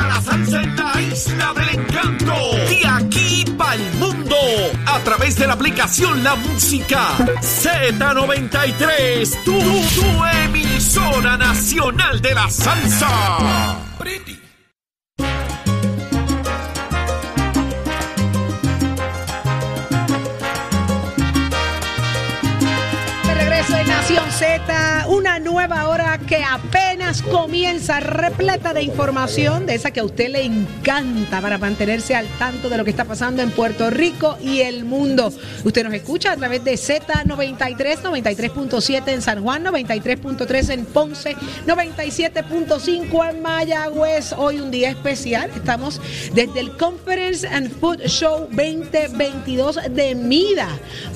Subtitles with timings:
[0.00, 2.34] la salsa en la isla del encanto.
[2.68, 4.36] De aquí para el mundo.
[4.86, 9.44] A través de la aplicación La Música Z93.
[9.44, 13.78] Tu, tu emisora nacional de la salsa.
[14.02, 14.43] De
[24.38, 30.28] Z, una nueva hora que apenas comienza, repleta de información, de esa que a usted
[30.28, 34.60] le encanta para mantenerse al tanto de lo que está pasando en Puerto Rico y
[34.60, 35.32] el mundo.
[35.62, 43.30] Usted nos escucha a través de Z93, 93.7 en San Juan, 93.3 en Ponce, 97.5
[43.30, 44.32] en Mayagüez.
[44.36, 46.00] Hoy un día especial, estamos
[46.34, 50.68] desde el Conference and Food Show 2022 de MIDA.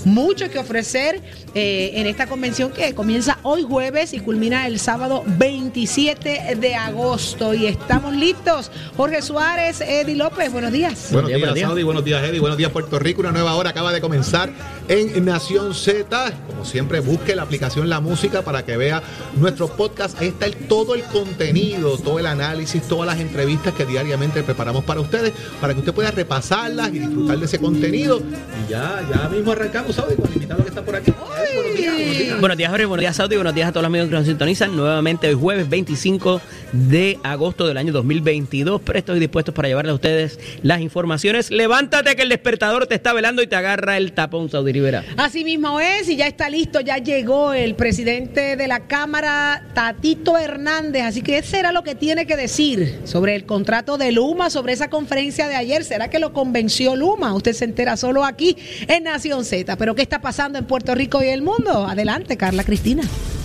[0.04, 1.20] Mucho que ofrecer
[1.54, 3.08] eh, en esta convención que comienza
[3.42, 7.52] hoy jueves y culmina el sábado 27 de agosto.
[7.54, 8.70] Y estamos listos.
[8.96, 11.08] Jorge Suárez, Eddie López, buenos días.
[11.10, 11.82] Buenos días, Saudi.
[11.82, 12.38] Buenos días, Eddie.
[12.40, 13.20] Buenos días, Puerto Rico.
[13.20, 14.50] Una nueva hora acaba de comenzar
[14.88, 16.32] en Nación Z.
[16.46, 19.02] Como siempre, busque la aplicación La Música para que vea
[19.36, 20.20] nuestro podcast.
[20.20, 24.84] Ahí está el- todo el contenido, todo el análisis, todas las entrevistas que diariamente preparamos
[24.84, 28.20] para ustedes, para que usted pueda repasarlas y disfrutar de ese contenido.
[28.66, 31.10] Y ya, ya mismo arrancamos, Saudi, con el invitado que está por aquí.
[31.10, 32.40] Buenos días, buenos días.
[32.40, 32.86] Buenos días, Jorge.
[32.98, 33.36] Buenos días, Saudi.
[33.36, 34.76] Buenos días a todos los amigos que nos sintonizan.
[34.76, 36.40] Nuevamente hoy jueves 25
[36.72, 38.80] de agosto del año 2022.
[38.80, 41.52] Prestos y dispuestos para llevarle a ustedes las informaciones.
[41.52, 45.04] Levántate que el despertador te está velando y te agarra el tapón, Saudi Rivera.
[45.16, 50.36] Así mismo es, y ya está listo, ya llegó el presidente de la Cámara, Tatito
[50.36, 51.04] Hernández.
[51.04, 54.72] Así que ese era lo que tiene que decir sobre el contrato de Luma, sobre
[54.72, 55.84] esa conferencia de ayer.
[55.84, 57.32] ¿Será que lo convenció Luma?
[57.32, 58.56] Usted se entera solo aquí
[58.88, 59.76] en Nación Z.
[59.76, 61.86] Pero ¿qué está pasando en Puerto Rico y el mundo?
[61.86, 62.87] Adelante, Carla Cristina.
[62.88, 63.37] Latina.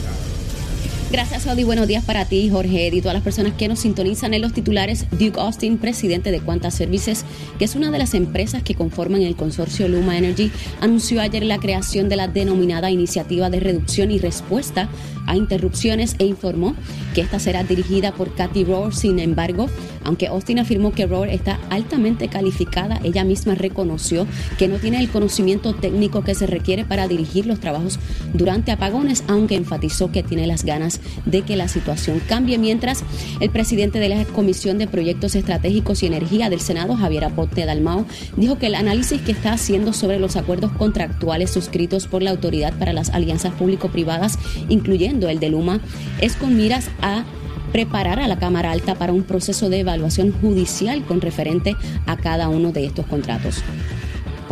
[1.13, 1.63] Gracias, Audi.
[1.63, 5.05] Buenos días para ti, Jorge y todas las personas que nos sintonizan en los titulares.
[5.11, 7.23] Duke Austin, presidente de Quantas Services,
[7.59, 10.49] que es una de las empresas que conforman el consorcio Luma Energy,
[10.81, 14.89] anunció ayer la creación de la denominada Iniciativa de Reducción y Respuesta
[15.27, 16.75] a Interrupciones e informó
[17.13, 18.93] que esta será dirigida por Kathy Rohr.
[18.93, 19.69] Sin embargo,
[20.03, 24.25] aunque Austin afirmó que Rohr está altamente calificada, ella misma reconoció
[24.57, 27.99] que no tiene el conocimiento técnico que se requiere para dirigir los trabajos
[28.33, 32.57] durante apagones, aunque enfatizó que tiene las ganas de que la situación cambie.
[32.57, 33.03] Mientras,
[33.39, 38.05] el presidente de la Comisión de Proyectos Estratégicos y Energía del Senado, Javier Aponte Dalmao,
[38.37, 42.73] dijo que el análisis que está haciendo sobre los acuerdos contractuales suscritos por la Autoridad
[42.77, 44.37] para las Alianzas Público-Privadas,
[44.69, 45.79] incluyendo el de Luma,
[46.21, 47.25] es con miras a
[47.71, 51.75] preparar a la Cámara Alta para un proceso de evaluación judicial con referente
[52.05, 53.63] a cada uno de estos contratos.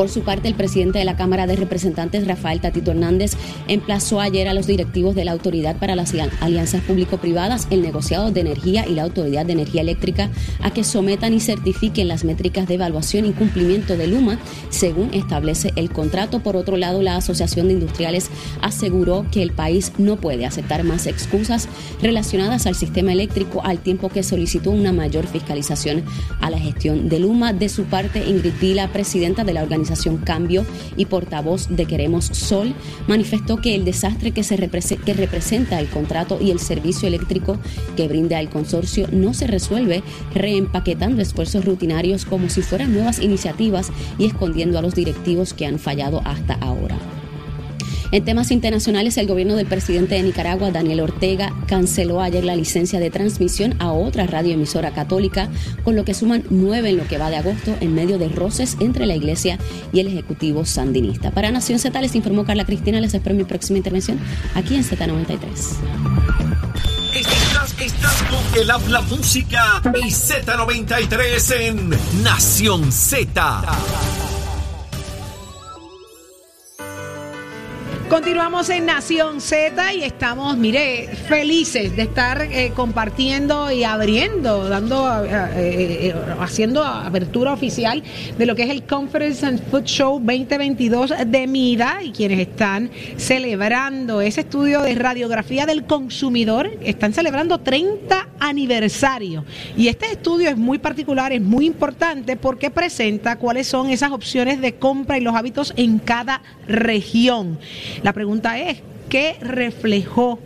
[0.02, 3.34] Por su parte, el presidente de la Cámara de Representantes, Rafael Tatito Hernández,
[3.68, 8.42] emplazó ayer a los directivos de la Autoridad para las Alianzas Público-Privadas, el negociado de
[8.42, 10.32] energía y la Autoridad de Energía Eléctrica
[10.64, 14.40] a que sometan y certifiquen las métricas de evaluación y cumplimiento de Luma,
[14.72, 16.40] según establece el contrato.
[16.40, 21.06] Por otro lado, la Asociación de Industriales aseguró que el país no puede aceptar más
[21.06, 21.70] excusas
[22.02, 26.04] relacionadas al sistema eléctrico al tiempo que solicitó una mayor fiscalización
[26.40, 27.54] a la gestión de Luma.
[27.54, 29.91] De su parte, Ingrid Vila, presidenta de la organización
[30.24, 30.66] Cambio
[30.98, 32.74] y portavoz de Queremos Sol,
[33.08, 37.58] manifestó que el desastre que, se que representa el contrato y el servicio eléctrico
[37.96, 40.04] que brinda el consorcio no se resuelve
[40.34, 45.80] reempaquetando esfuerzos rutinarios como si fueran nuevas iniciativas y escondiendo a los directivos que han
[45.80, 46.98] fallado hasta ahora.
[48.12, 53.00] En temas internacionales, el gobierno del presidente de Nicaragua, Daniel Ortega, canceló ayer la licencia
[53.00, 55.48] de transmisión a otra radioemisora católica,
[55.86, 58.76] con lo que suman nueve en lo que va de agosto en medio de roces
[58.82, 59.58] entre la iglesia
[59.94, 61.32] y el ejecutivo sandinista.
[61.32, 64.20] Para Nación Z les informó Carla Cristina, les espero mi próxima intervención
[64.56, 65.46] aquí en Z93.
[67.16, 71.90] Estás, estás con el habla música y Z93 en
[72.24, 73.62] Nación Z.
[78.12, 85.24] Continuamos en Nación Z y estamos, mire, felices de estar eh, compartiendo y abriendo, dando,
[85.24, 88.04] eh, eh, haciendo apertura oficial
[88.38, 92.92] de lo que es el Conference and Food Show 2022 de MIDA y quienes están
[93.16, 99.46] celebrando ese estudio de radiografía del consumidor, están celebrando 30 aniversario.
[99.78, 104.60] Y este estudio es muy particular, es muy importante porque presenta cuáles son esas opciones
[104.60, 107.58] de compra y los hábitos en cada región.
[108.04, 110.40] La pregunta es, ¿qué reflejó?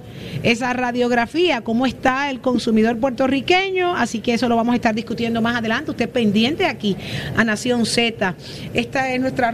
[0.44, 5.42] Esa radiografía, cómo está el consumidor puertorriqueño, así que eso lo vamos a estar discutiendo
[5.42, 5.92] más adelante.
[5.92, 6.96] Usted pendiente aquí
[7.36, 8.36] a Nación Z.
[8.74, 9.50] Esta es nuestra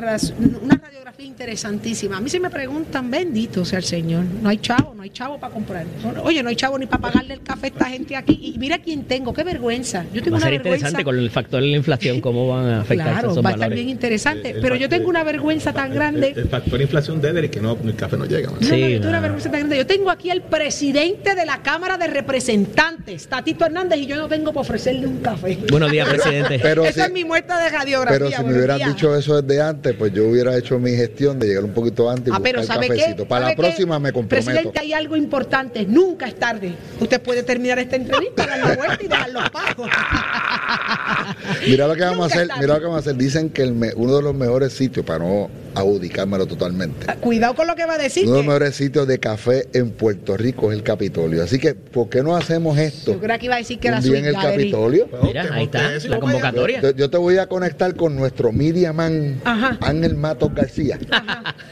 [0.61, 2.17] una radiografía interesantísima.
[2.17, 5.39] A mí se me preguntan, bendito sea el Señor, no hay chavo, no hay chavo
[5.39, 5.85] para comprar.
[6.23, 8.53] Oye, no hay chavo ni para pagarle el café a esta gente aquí.
[8.55, 10.05] Y mira quién tengo, qué vergüenza.
[10.13, 12.81] Yo tengo va a ser interesante con el factor de la inflación, cómo van a
[12.81, 16.33] afectar Claro, va a estar bien interesante, pero yo tengo una vergüenza tan grande.
[16.35, 18.49] El, factor de inflación de que no, el café no llega.
[18.59, 19.77] Sí, yo tengo una vergüenza tan grande.
[19.77, 24.27] Yo tengo aquí el presidente de la Cámara de Representantes, Tatito Hernández, y yo no
[24.27, 25.57] tengo para ofrecerle un café.
[25.71, 26.59] Buenos días, presidente.
[26.61, 28.19] Pero Esa es mi muestra de radiografía.
[28.19, 31.47] Pero si me hubieran dicho eso desde antes, pues yo hubiera hecho mi gestión de
[31.47, 33.25] llegar un poquito antes y ah, pero buscar cafecito.
[33.25, 34.51] Para la próxima me comprometo.
[34.51, 36.75] Presidente, hay algo importante, nunca es tarde.
[36.99, 39.89] Usted puede terminar esta entrevista, dar la vuelta y dejar los pagos.
[41.67, 43.15] mira lo que vamos a hacer, mira lo que vamos a hacer.
[43.15, 47.05] Dicen que el uno de los mejores sitios para no adjudicármelo totalmente.
[47.07, 48.23] Ah, cuidado con lo que va a decir.
[48.23, 51.43] Uno de los mejores sitios de café en Puerto Rico es el Capitolio.
[51.43, 53.13] Así que, ¿por qué no hacemos esto?
[53.13, 55.09] Yo creo que iba a decir que era en el Capitolio.
[55.23, 56.81] Mira, ahí está, la convocatoria.
[56.95, 59.41] Yo, te voy a conectar con nuestro media man,
[59.81, 60.99] Ángel Matos García,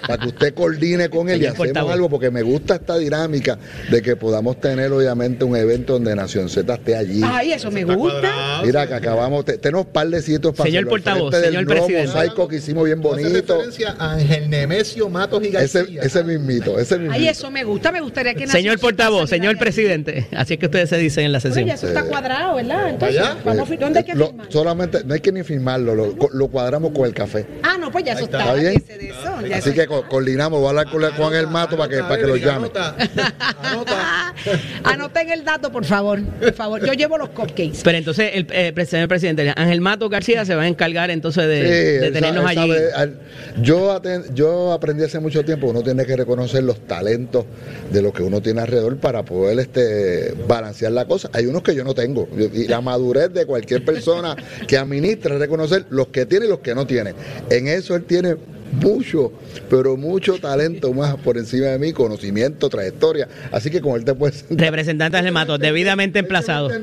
[0.07, 3.57] para que usted coordine con él y hacemos algo, porque me gusta esta dinámica
[3.89, 7.21] de que podamos tener, obviamente, un evento donde Nación Z esté allí.
[7.23, 8.61] Ay, eso me gusta.
[8.63, 12.07] Mira, que acabamos, tenemos un par de sitios para Señor portavoz, señor presidente.
[12.07, 13.59] mosaico que hicimos bien bonito.
[13.99, 15.81] Ángel Nemesio Matos y García.
[15.81, 17.13] Ese, ese mismito, ese mismito.
[17.19, 20.27] Ay, eso me gusta, me gustaría que Señor portavoz, señor presidente.
[20.35, 21.65] Así es que ustedes se dicen en la sesión.
[21.65, 22.89] Oye, eso está cuadrado, ¿verdad?
[22.89, 24.47] Entonces, vamos, ¿dónde hay que firmar?
[24.51, 27.45] Solamente, no hay que ni firmarlo, lo, lo, cuadramos con el café.
[27.63, 28.39] Ah, no, pues ya eso está.
[28.39, 28.83] ¿Está bien?
[29.53, 32.35] Así que coordinamos, voy a hablar con Juan El Mato para que, para que lo
[32.35, 32.67] llame.
[32.67, 32.95] Anota,
[33.63, 34.33] anota.
[34.83, 36.21] Anoten el dato, por favor.
[36.21, 37.79] Por favor, yo llevo los cupcakes.
[37.83, 42.11] Pero entonces, el eh, señor presidente, Ángel Mato García se va a encargar entonces de,
[42.11, 42.71] tenernos allí.
[43.61, 43.78] yo,
[44.33, 47.45] yo aprendí hace mucho tiempo, uno tiene que reconocer los talentos
[47.91, 51.29] de lo que uno tiene alrededor para poder este, balancear la cosa.
[51.33, 52.27] Hay unos que yo no tengo.
[52.53, 54.35] Y la madurez de cualquier persona
[54.67, 57.13] que administra es reconocer los que tiene y los que no tiene.
[57.49, 58.35] En eso él tiene
[58.71, 59.31] mucho,
[59.69, 63.27] pero mucho talento más por encima de mí, conocimiento, trayectoria.
[63.51, 64.45] Así que con él te puedes.
[64.49, 66.69] Representantes de Mato, debidamente emplazado.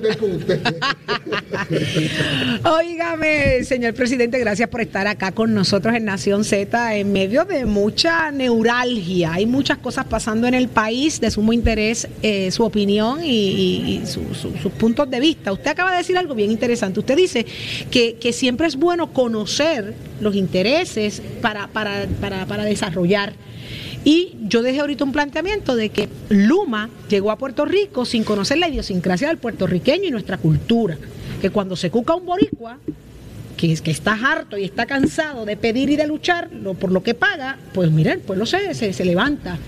[2.64, 7.64] Óigame, señor presidente, gracias por estar acá con nosotros en Nación Z en medio de
[7.64, 9.34] mucha neuralgia.
[9.34, 14.72] Hay muchas cosas pasando en el país, de sumo interés eh, su opinión y, sus
[14.72, 15.52] puntos de vista.
[15.52, 17.00] Usted acaba de decir algo bien interesante.
[17.00, 17.46] Usted dice
[17.90, 23.34] que, que siempre es bueno conocer los intereses para para, desarrollar.
[24.04, 28.58] Y yo dejé ahorita un planteamiento de que Luma llegó a Puerto Rico sin conocer
[28.58, 30.96] la idiosincrasia del puertorriqueño y nuestra cultura.
[31.40, 32.78] Que cuando se cuca un boricua,
[33.56, 36.48] que, que está harto y está cansado de pedir y de luchar
[36.78, 39.58] por lo que paga, pues mira, el pueblo se, se, levanta.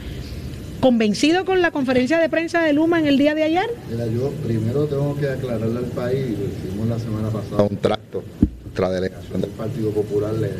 [0.80, 3.66] ¿Convencido con la conferencia de prensa de Luma en el día de ayer?
[3.90, 8.22] Mira, yo primero tengo que aclararle al país, lo hicimos la semana pasada, un tracto,
[8.78, 10.50] nuestra delegación del Partido Popular le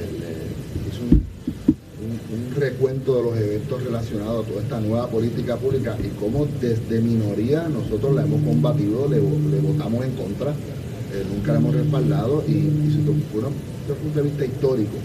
[2.31, 7.01] un recuento de los eventos relacionados a toda esta nueva política pública y cómo desde
[7.01, 12.53] minoría nosotros la hemos combatido, le, votamos en contra, eh, nunca la hemos respaldado y,
[12.53, 14.97] y desde un punto de vista histórico.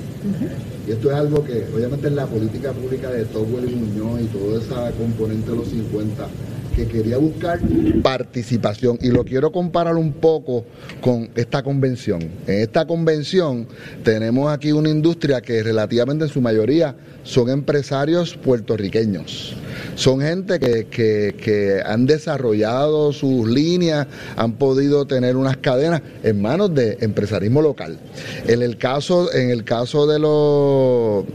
[0.88, 4.26] Y esto es algo que obviamente en la política pública de Togwell y Muñoz y
[4.26, 6.28] toda esa componente de los 50
[6.76, 7.60] que quería buscar
[8.02, 10.66] participación y lo quiero comparar un poco
[11.02, 12.22] con esta convención.
[12.48, 13.68] En esta convención
[14.04, 19.56] tenemos aquí una industria que relativamente en su mayoría son empresarios puertorriqueños.
[19.96, 26.98] Son gente que, han desarrollado sus líneas, han podido tener unas cadenas en manos de
[27.02, 27.98] empresarismo local.
[28.48, 31.26] En el caso, en el caso de los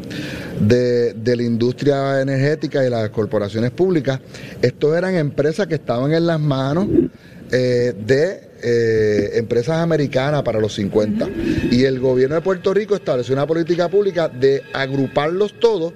[0.60, 4.20] de, la industria energética y las corporaciones públicas,
[4.62, 6.88] estos eran empresas que estaban en las manos
[7.50, 11.28] eh, de eh, empresas americanas para los 50.
[11.70, 15.92] Y el gobierno de Puerto Rico estableció una política pública de agruparlos todos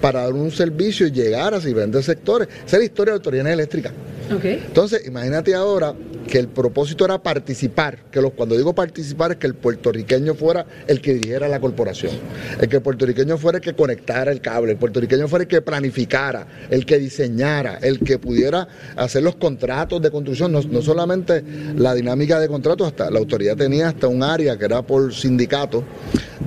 [0.00, 2.48] para dar un servicio y llegar a diferentes sectores.
[2.66, 3.92] Esa es la historia de la autoridad eléctrica.
[4.30, 5.94] Entonces, imagínate ahora
[6.28, 10.66] que el propósito era participar, que los, cuando digo participar es que el puertorriqueño fuera
[10.86, 12.12] el que dirigiera la corporación,
[12.60, 15.62] el que el puertorriqueño fuera el que conectara el cable, el puertorriqueño fuera el que
[15.62, 21.42] planificara, el que diseñara, el que pudiera hacer los contratos de construcción, no, no solamente
[21.76, 25.84] la dinámica de contratos, hasta la autoridad tenía hasta un área que era por sindicato,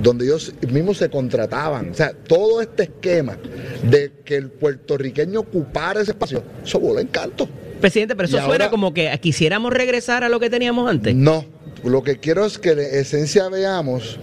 [0.00, 3.36] donde ellos mismos se contrataban, o sea, todo este esquema
[3.82, 7.48] de que el puertorriqueño ocupara ese espacio, eso voló encanto.
[7.82, 11.14] Presidente, pero eso Y suena ahora- como que quisiéramos regresar a lo que teníamos antes.
[11.14, 11.44] No,
[11.84, 14.18] lo que quiero es que de esencia veamos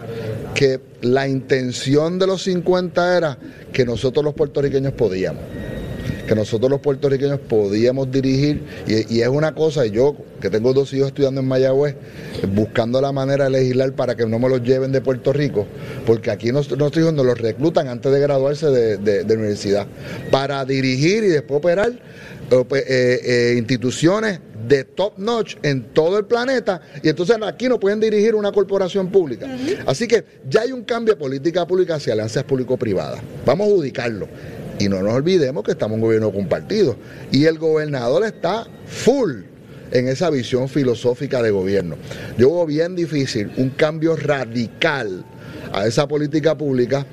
[0.56, 3.38] que la intención de los 50 era
[3.72, 5.44] que nosotros los puertorriqueños podíamos.
[6.28, 10.74] Que nosotros los puertorriqueños podíamos dirigir, y, y es una cosa, y yo que tengo
[10.74, 11.96] dos hijos estudiando en Mayagüez,
[12.54, 15.66] buscando la manera de legislar para que no me los lleven de Puerto Rico,
[16.06, 19.88] porque aquí nos- nuestros hijos nos los reclutan antes de graduarse de, de- de universidad,
[20.30, 21.94] para dirigir y después operar
[22.52, 27.68] eh, pues, eh, eh, instituciones de top notch en todo el planeta y entonces aquí
[27.68, 29.48] no pueden dirigir una corporación pública.
[29.86, 33.22] Así que ya hay un cambio de política pública hacia alianzas público-privadas.
[33.46, 34.28] Vamos a adjudicarlo.
[34.80, 36.96] Y no nos olvidemos que estamos en un gobierno compartido.
[37.32, 39.42] Y el gobernador está full
[39.92, 41.98] en esa visión filosófica de gobierno.
[42.38, 45.26] Yo veo bien difícil un cambio radical
[45.74, 47.06] a esa política pública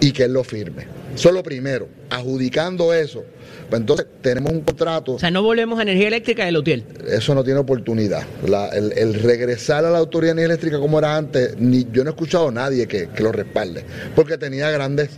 [0.00, 0.86] y que él lo firme.
[1.14, 3.24] Eso es lo primero, adjudicando eso.
[3.68, 6.84] Pues entonces tenemos un contrato O sea, no volvemos a energía eléctrica de Lutiel.
[7.08, 8.22] eso no tiene oportunidad.
[8.46, 12.04] La- el, el regresar a la autoridad de energía eléctrica como era antes, ni, yo
[12.04, 15.10] no he escuchado a nadie que, que lo respalde, porque tenía grandes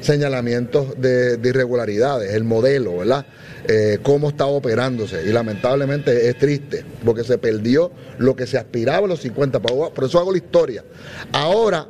[0.00, 3.26] señalamientos de, de irregularidades, el modelo, ¿verdad?
[3.68, 5.22] Eh, cómo estaba operándose.
[5.24, 9.60] Y lamentablemente es triste, porque se perdió lo que se aspiraba a los 50.
[9.60, 10.84] Por por eso hago la historia.
[11.32, 11.86] Ahora,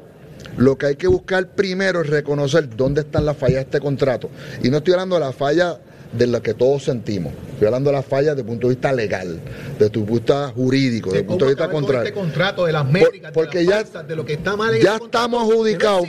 [0.57, 4.29] lo que hay que buscar primero es reconocer dónde están las fallas de este contrato.
[4.62, 5.79] Y no estoy hablando de la falla
[6.12, 7.33] de la que todos sentimos.
[7.52, 9.38] Estoy hablando de las fallas desde el punto de vista legal,
[9.75, 12.02] desde el punto de vista jurídico, desde el punto de vista contrario.
[12.09, 14.75] Este contrato de las métricas, porque de, ya- las falsas, de lo que está mal
[14.75, 16.09] en Ya el estamos no adjudicados,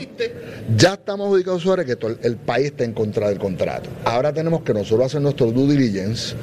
[0.78, 3.90] ya estamos adjudicados sobre que todo el, el país está en contra del contrato.
[4.06, 6.36] Ahora tenemos que nosotros hacer nuestro due diligence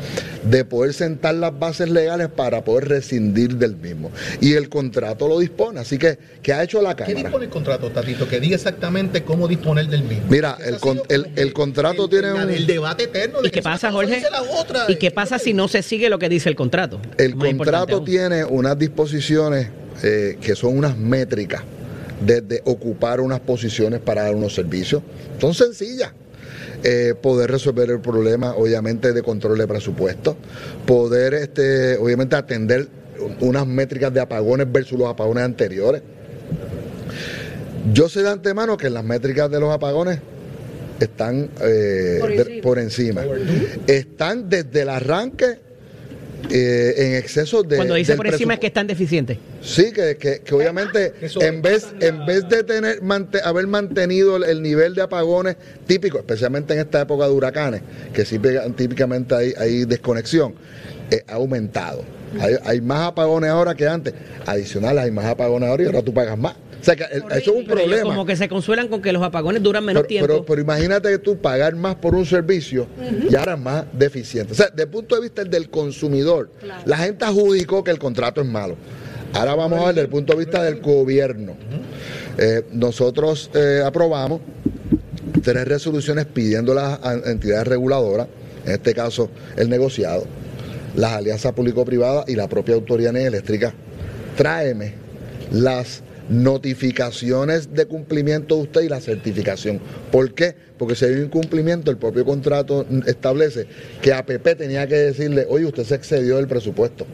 [0.44, 4.10] de poder sentar las bases legales para poder rescindir del mismo.
[4.40, 5.80] Y el contrato lo dispone.
[5.80, 7.22] Así que, ¿qué ha hecho la ¿Qué Cámara?
[7.22, 8.28] dispone el contrato, Tatito?
[8.28, 10.24] Que diga exactamente cómo disponer del mismo.
[10.28, 13.40] Mira, el con- el- el que contrato el- tiene un- El debate eterno.
[13.48, 14.22] ¿Y que qué pasa, Jorge?
[14.88, 17.00] ¿Y qué pasa si no se sigue lo que dice el contrato?
[17.16, 19.68] El Más contrato tiene unas disposiciones
[20.02, 21.62] eh, que son unas métricas
[22.20, 25.02] desde ocupar unas posiciones para dar unos servicios.
[25.40, 26.12] Son sencillas.
[26.84, 30.36] Eh, poder resolver el problema, obviamente, de control de presupuesto,
[30.86, 32.86] poder, este, obviamente, atender
[33.40, 36.02] unas métricas de apagones versus los apagones anteriores.
[37.92, 40.20] Yo sé de antemano que las métricas de los apagones
[41.00, 42.62] están eh, Por de- encima.
[42.62, 43.24] por encima.
[43.86, 45.58] Están desde el arranque
[46.50, 47.76] eh, en exceso de.
[47.76, 49.38] Cuando dice del por encima es que están deficientes.
[49.60, 54.36] Sí, que, que- que obviamente Eso en vez, en vez de tener mante- haber mantenido
[54.36, 58.38] el, el nivel de apagones típico, especialmente en esta época de huracanes, que sí
[58.76, 60.54] típicamente hay, hay desconexión,
[61.10, 62.04] eh, ha aumentado.
[62.40, 64.14] Hay, hay más apagones ahora que antes.
[64.46, 66.54] Adicional, hay más apagones ahora y ahora tú pagas más.
[66.88, 68.02] O sea que el- eso es un Pero problema.
[68.04, 70.26] como que se consuelan con que los apagones duran menos Pero, tiempo.
[70.26, 72.86] pero- pero imagínate que tú pagar más por un servicio
[73.30, 74.52] y ahora más deficiente.
[74.54, 76.50] O sea, desde el punto de vista del consumidor,
[76.86, 78.76] la gente adjudicó que el contrato es malo.
[79.34, 81.56] Ahora vamos a ver desde el punto de vista del gobierno.
[82.38, 84.40] Eh, nosotros eh, aprobamos
[85.42, 88.28] tres resoluciones pidiendo a las entidades reguladoras,
[88.64, 90.24] en este caso el negociado,
[90.96, 93.74] las alianzas público-privadas y la propia autoridad eléctrica,
[94.38, 94.94] tráeme
[95.52, 99.80] las notificaciones de cumplimiento de usted y la certificación.
[100.12, 100.54] ¿Por qué?
[100.78, 103.66] Porque si hay un incumplimiento, el propio contrato establece
[104.02, 107.06] que APP tenía que decirle, oye, usted se excedió del presupuesto.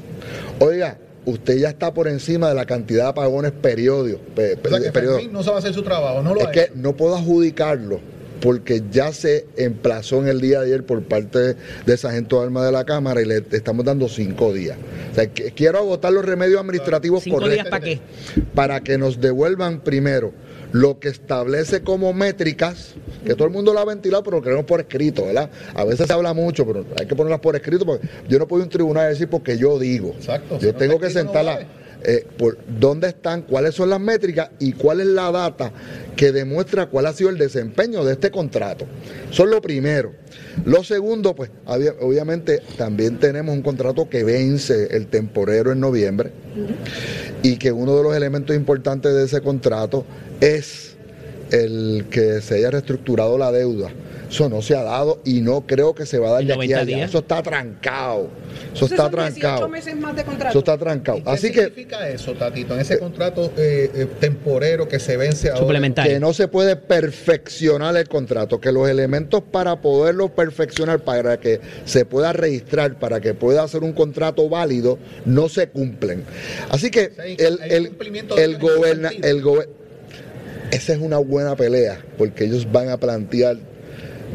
[0.59, 4.21] Oiga, usted ya está por encima de la cantidad de apagones periódicos.
[4.35, 7.17] pe- O sea no sabe hacer su trabajo, no lo es ha que no puedo
[7.17, 8.01] adjudicarlo
[8.45, 12.67] porque ya se emplazó en el día de ayer por parte de Sargento de Armas
[12.67, 14.77] de la Cámara y le estamos dando cinco días.
[15.13, 18.01] O sea, que- quiero agotar los remedios administrativos ¿Cinco días correctos para qué?
[18.55, 20.33] para que nos devuelvan primero
[20.73, 24.67] lo que establece como métricas, que todo el mundo lo ha ventilado, pero lo queremos
[24.67, 25.49] por escrito, ¿verdad?
[25.73, 28.61] A veces se habla mucho, pero hay que ponerlas por escrito porque yo no puedo
[28.61, 30.11] ir a un tribunal a decir porque yo digo.
[30.19, 31.61] Exacto, si Yo no tengo que no sentarla.
[32.05, 35.73] Eh, por dónde están, cuáles son las métricas y cuál es la data
[36.17, 38.87] que demuestra cuál ha sido el desempeño de este contrato.
[39.31, 40.13] Eso es lo primero.
[40.65, 46.31] Lo segundo, pues, obviamente también tenemos un contrato que vence el temporero en noviembre
[47.43, 50.05] y que uno de los elementos importantes de ese contrato
[50.41, 50.95] es
[51.51, 53.91] el que se haya reestructurado la deuda.
[54.29, 56.53] Eso no se ha dado y no creo que se va a dar ¿En de
[56.55, 57.05] aquí 90 a allá.
[57.05, 58.29] Eso está trancado.
[58.75, 59.69] Eso Entonces está son 18 trancado.
[59.69, 60.51] meses más de contrato.
[60.51, 61.19] Eso está trancado.
[61.19, 62.75] ¿Y ¿Qué Así que significa eso, Tatito?
[62.75, 65.61] En ese contrato eh, eh, temporero que se vence ahora.
[65.61, 66.13] Suplementario.
[66.13, 71.61] que no se puede perfeccionar el contrato, que los elementos para poderlo perfeccionar, para que
[71.85, 76.25] se pueda registrar, para que pueda hacer un contrato válido, no se cumplen.
[76.71, 77.97] Así que el, el,
[78.37, 79.29] el, goberna- sentido.
[79.29, 79.69] el gobe-
[80.71, 83.57] esa es una buena pelea, porque ellos van a plantear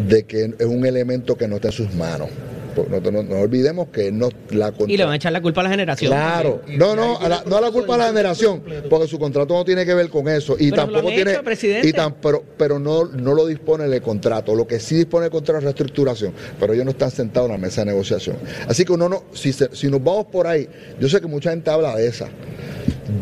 [0.07, 2.29] de que es un elemento que no está en sus manos.
[2.75, 5.63] No, no- no olvidemos que no la Y le van a echar la culpa a
[5.65, 6.11] la generación.
[6.11, 9.53] Claro, no, no, a la- no a la culpa de la generación, porque su contrato
[9.53, 11.87] no tiene que ver con eso y Pero tampoco tiene, hecho, presidente.
[11.87, 14.55] y tan, pero, pero no, no lo dispone el contrato.
[14.55, 17.57] Lo que sí dispone el contrato es reestructuración, pero ellos no están sentados en la
[17.59, 18.37] mesa de negociación.
[18.67, 20.67] Así que uno no, si, se- si nos vamos por ahí,
[20.99, 22.29] yo sé que mucha gente habla de esa.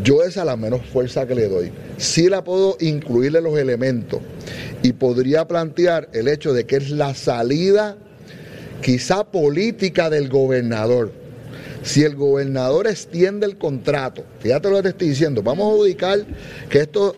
[0.04, 1.72] Yo esa es la menos fuerza que le doy.
[1.98, 4.20] Sí la puedo incluirle los elementos
[4.84, 7.98] y podría plantear el hecho de que es la salida
[8.82, 11.12] quizá política del gobernador.
[11.84, 16.26] Si el gobernador extiende el contrato, fíjate lo que te estoy diciendo, vamos a ubicar
[16.70, 17.16] que esto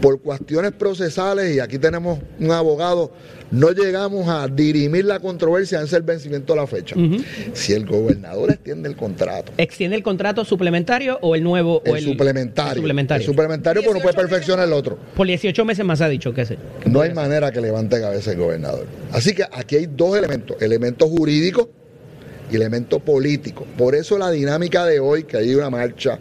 [0.00, 3.12] por cuestiones procesales, y aquí tenemos un abogado,
[3.54, 6.96] no llegamos a dirimir la controversia antes del vencimiento de la fecha.
[7.52, 11.82] Si el gobernador extiende el contrato, ¿Extiende el contrato suplementario o el nuevo?
[11.86, 13.20] o el, suplementario, el suplementario.
[13.20, 14.98] el suplementario pues no puede perfeccionar el otro.
[15.14, 16.56] Por 18 meses más ha dicho que sí.
[16.86, 18.86] No hay manera que levante cabeza el gobernador.
[19.12, 21.70] Así que aquí hay dos elementos, elemento jurídico
[22.54, 23.66] y elemento político.
[23.76, 26.18] Por eso la dinámica de hoy, que hay una marcha,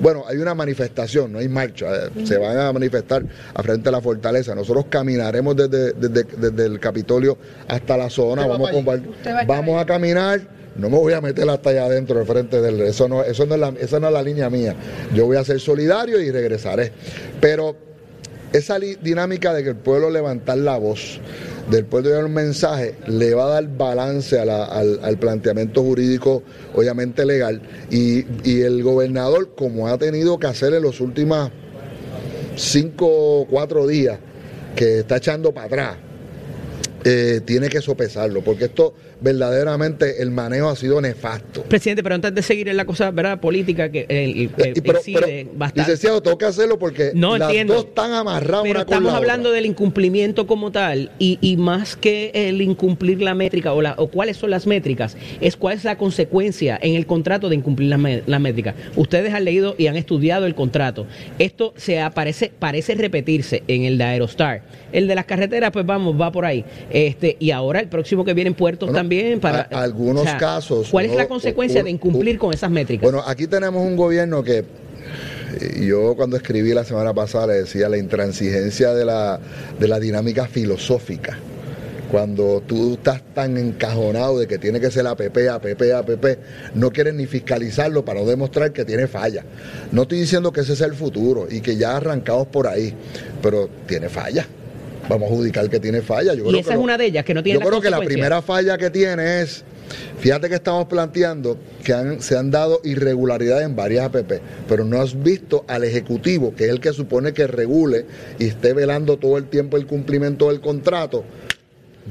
[0.00, 3.92] bueno, hay una manifestación, no hay marcha, eh, se van a manifestar a frente a
[3.92, 4.54] la fortaleza.
[4.54, 7.36] Nosotros caminaremos desde, desde, desde el Capitolio
[7.66, 10.40] hasta la zona, vamos, va a vamos a caminar.
[10.76, 12.80] No me voy a meter hasta allá adentro, de frente del.
[12.80, 14.74] Eso no, eso no es la, esa no es la línea mía.
[15.14, 16.92] Yo voy a ser solidario y regresaré.
[17.42, 17.76] Pero
[18.52, 21.20] esa dinámica de que el pueblo levantar la voz,
[21.70, 26.42] del pueblo dar un mensaje, le va a dar balance al, al planteamiento jurídico,
[26.74, 31.50] obviamente legal, y, y el gobernador, como ha tenido que hacer en los últimos
[32.56, 34.18] cinco o cuatro días,
[34.76, 35.96] que está echando para atrás,
[37.04, 41.62] eh, tiene que sopesarlo, porque esto verdaderamente el manejo ha sido nefasto.
[41.64, 43.40] Presidente, pero antes de seguir en la cosa ¿verdad?
[43.40, 44.50] política que el,
[44.82, 45.80] pero- incide pero, bastante.
[45.80, 47.74] licenciado, tengo que hacerlo porque No las entiendo.
[47.74, 49.56] dos están amarradas Pero una con estamos la hablando otra.
[49.56, 54.08] del incumplimiento como tal y, y más que el incumplir la métrica o, la, o
[54.08, 58.00] cuáles son las métricas, es cuál es la consecuencia en el contrato de incumplir las
[58.26, 58.74] las métricas.
[58.96, 61.06] Ustedes han leído y han estudiado el contrato.
[61.38, 64.62] Esto se aparece, parece repetirse en el de Aerostar.
[64.92, 66.64] El de las carreteras, pues vamos, va por ahí.
[66.90, 69.68] Este Y ahora el próximo que viene en puertos Bueno, también para...
[69.70, 73.02] a- algunos casos, ¿Cuál es uno- la consecuencia de incumplir con esas métricas?
[73.02, 77.88] Bueno, aquí tenemos un gobierno que eh, yo cuando escribí la semana pasada le decía
[77.88, 79.38] la intransigencia de la,
[79.78, 81.38] de la dinámica filosófica.
[82.10, 86.26] Cuando tú estás tan encajonado de que tiene que ser APP, APP, APP,
[86.74, 89.44] no quieres ni fiscalizarlo para no demostrar que tiene falla.
[89.92, 92.92] No estoy diciendo que ese sea el futuro y que ya arrancamos por ahí,
[93.40, 94.46] pero tiene falla.
[95.08, 96.34] Vamos a adjudicar que tiene falla.
[96.34, 97.80] Yo y creo esa que es lo- una de ellas que no tiene yo creo
[97.80, 99.64] que la primera falla que tiene es,
[100.18, 105.00] fíjate que estamos planteando que han- se han dado irregularidades en varias APP, pero no
[105.00, 108.06] has visto al Ejecutivo, que es el que supone que regule
[108.38, 111.24] y esté velando todo el tiempo el cumplimiento del contrato,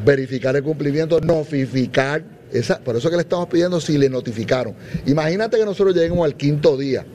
[0.06, 2.24] verificar el cumplimiento, notificar.
[2.52, 4.74] Esa, por eso que le estamos pidiendo si le notificaron.
[5.06, 7.06] Imagínate que nosotros lleguemos al quinto día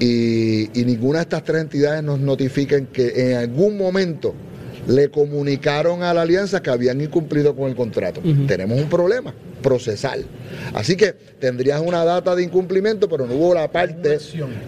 [0.00, 4.34] y, y ninguna de estas tres entidades nos notifiquen que en algún momento
[4.86, 8.20] le comunicaron a la alianza que habían incumplido con el contrato.
[8.46, 10.24] Tenemos un problema procesal.
[10.74, 14.18] Así que tendrías una data de incumplimiento, pero no hubo la parte,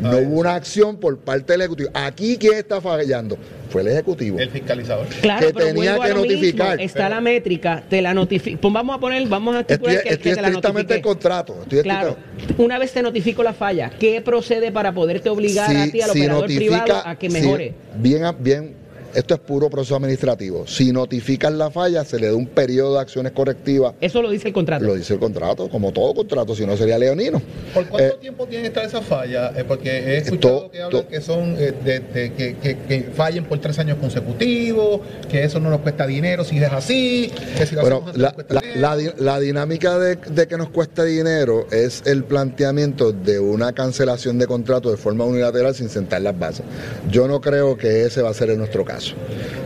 [0.01, 1.91] no Ah, hubo una acción por parte del Ejecutivo.
[1.93, 3.37] Aquí, ¿quién está fallando?
[3.69, 4.39] Fue el Ejecutivo.
[4.39, 5.07] El fiscalizador.
[5.21, 6.15] Claro, que pero tenía que mismo.
[6.23, 6.81] notificar.
[6.81, 8.59] Está la métrica, te la notifica.
[8.59, 11.03] Pues vamos a poner, vamos a Estoy, que, estoy que te la estrictamente el notifique.
[11.03, 11.59] contrato.
[11.63, 12.17] Estoy Claro,
[12.57, 16.21] una vez te notifico la falla, ¿qué procede para poderte obligar a ti, al si
[16.21, 17.75] operador notifica- privado, a que si- mejore?
[17.99, 18.75] bien, bien,
[19.17, 20.67] esto es puro proceso administrativo.
[20.67, 23.95] Si notifican la falla, se le da un periodo de acciones correctivas.
[24.01, 24.85] Eso lo dice el contrato.
[24.85, 27.41] Lo dice el contrato, como todo contrato, si no sería leonino.
[27.75, 29.53] ¿Por cuánto Eh, tiempo tiene que estar esa falla?
[29.57, 32.77] Eh, porque he escuchado to- que hablan to- que son eh, de, de- que, que-
[32.79, 35.01] que fallen por tres años consecutivos,
[35.31, 39.99] que eso no nos cuesta dinero si es así, que si lo Bueno, la, dinámica
[39.99, 44.97] de, de que nos cuesta dinero es el planteamiento de una cancelación de contrato de
[44.97, 46.65] forma unilateral sin sentar las bases.
[47.11, 49.06] Yo no creo que ese va a ser en nuestro caso.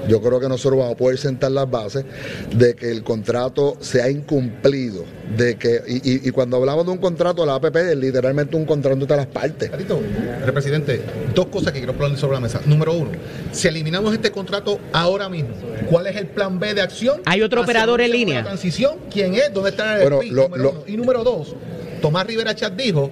[0.09, 2.05] Yo creo que nosotros vamos a poder sentar las bases
[2.57, 5.05] de que el contrato se ha incumplido,
[5.37, 8.65] de que y, y- y cuando hablamos de un contrato, la APP es literalmente un
[8.65, 9.71] contrato de todas las partes.
[9.71, 10.01] Tatito,
[10.45, 11.01] represidente,
[11.35, 12.61] dos cosas que quiero poner sobre la mesa.
[12.67, 13.11] Número uno,
[13.53, 15.51] si eliminamos este contrato ahora mismo,
[15.89, 17.21] ¿cuál es el plan B de acción?
[17.27, 18.39] ¿Hay otro operador en línea?
[18.39, 19.53] La transición, ¿quién es?
[19.53, 20.33] ¿Dónde está el Bueno, speech?
[20.33, 20.83] lo- número lo- uno.
[20.87, 21.55] Y número dos,
[22.03, 23.11] Tomás Rivera Chat dijo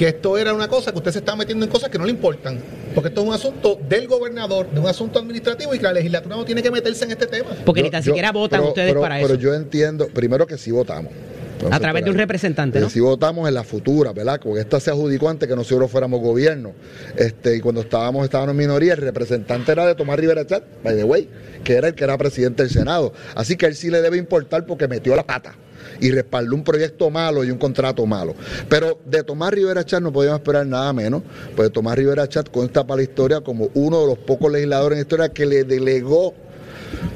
[0.00, 2.10] que esto era una cosa que usted se está metiendo en cosas que no le
[2.10, 2.58] importan.
[2.94, 6.36] Porque esto es un asunto del gobernador, de un asunto administrativo y que la legislatura
[6.36, 7.50] no tiene que meterse en este tema.
[7.66, 9.34] Porque Yo- ni tan yo- siquiera votan pero- ustedes pero- para Pero eso.
[9.34, 11.12] yo entiendo, primero que sí votamos.
[11.60, 12.88] Vamos a través de un representante, Eh, ¿no?
[12.88, 14.40] Si votamos en la futura, ¿verdad?
[14.42, 16.72] Porque esta se adjudicó antes que nosotros fuéramos gobierno.
[17.18, 20.96] Este, y cuando estábamos, estábamos en minoría, el representante era de Tomás Rivera Chat, by
[20.96, 21.28] the way,
[21.62, 23.12] que era el que era presidente del Senado.
[23.34, 25.54] Así que a él sí le debe importar porque metió la pata.
[26.00, 28.34] Y respaldó un proyecto malo y un contrato malo.
[28.68, 31.22] Pero de Tomás Rivera Chat no podíamos esperar nada menos,
[31.56, 34.98] pues Tomás Rivera Chat consta para la historia como uno de los pocos legisladores en
[35.00, 36.34] la historia que le delegó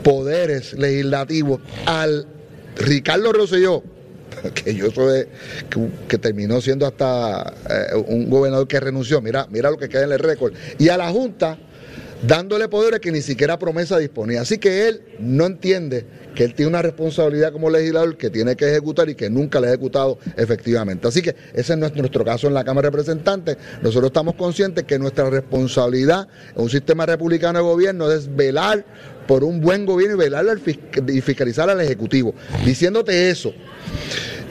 [0.03, 2.27] poderes legislativos al
[2.77, 3.83] Ricardo Rosselló,
[4.55, 5.27] que yo soy
[5.71, 10.05] que, que terminó siendo hasta eh, un gobernador que renunció, mira, mira lo que queda
[10.05, 11.59] en el récord, y a la Junta
[12.27, 14.43] dándole poderes que ni siquiera promesa disponía.
[14.43, 18.69] Así que él no entiende que él tiene una responsabilidad como legislador que tiene que
[18.69, 21.07] ejecutar y que nunca la ha ejecutado efectivamente.
[21.07, 23.57] Así que ese es nuestro caso en la Cámara de Representantes.
[23.83, 28.85] Nosotros estamos conscientes que nuestra responsabilidad en un sistema republicano de gobierno es velar
[29.27, 30.47] por un buen gobierno y velar
[31.09, 32.35] y fiscalizar al Ejecutivo.
[32.65, 33.53] Diciéndote eso,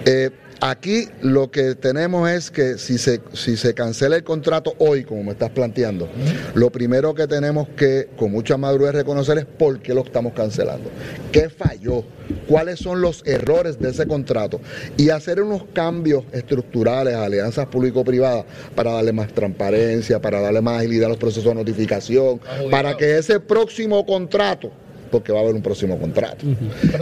[0.06, 5.04] eh, Aquí lo que tenemos es que si se, si se cancela el contrato hoy,
[5.04, 6.10] como me estás planteando,
[6.54, 10.90] lo primero que tenemos que con mucha madurez reconocer es por qué lo estamos cancelando.
[11.32, 12.04] ¿Qué falló?
[12.48, 14.62] ¿Cuáles son los errores de ese contrato?
[14.98, 20.80] Y hacer unos cambios estructurales a alianzas público-privadas para darle más transparencia, para darle más
[20.80, 22.40] agilidad a los procesos de notificación,
[22.72, 24.72] para que ese próximo contrato
[25.14, 26.44] porque va a haber un próximo contrato.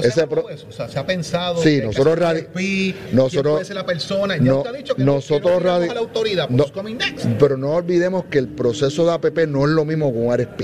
[0.03, 1.63] Ese O sea, se ha pensado.
[1.63, 2.19] Sí, nosotros
[3.13, 4.35] nosotros puede ser la persona.
[4.35, 6.65] Ya no, ha dicho que nosotros no, la autoridad, no,
[7.39, 10.61] pero no olvidemos que el proceso de APP no es lo mismo con RSP.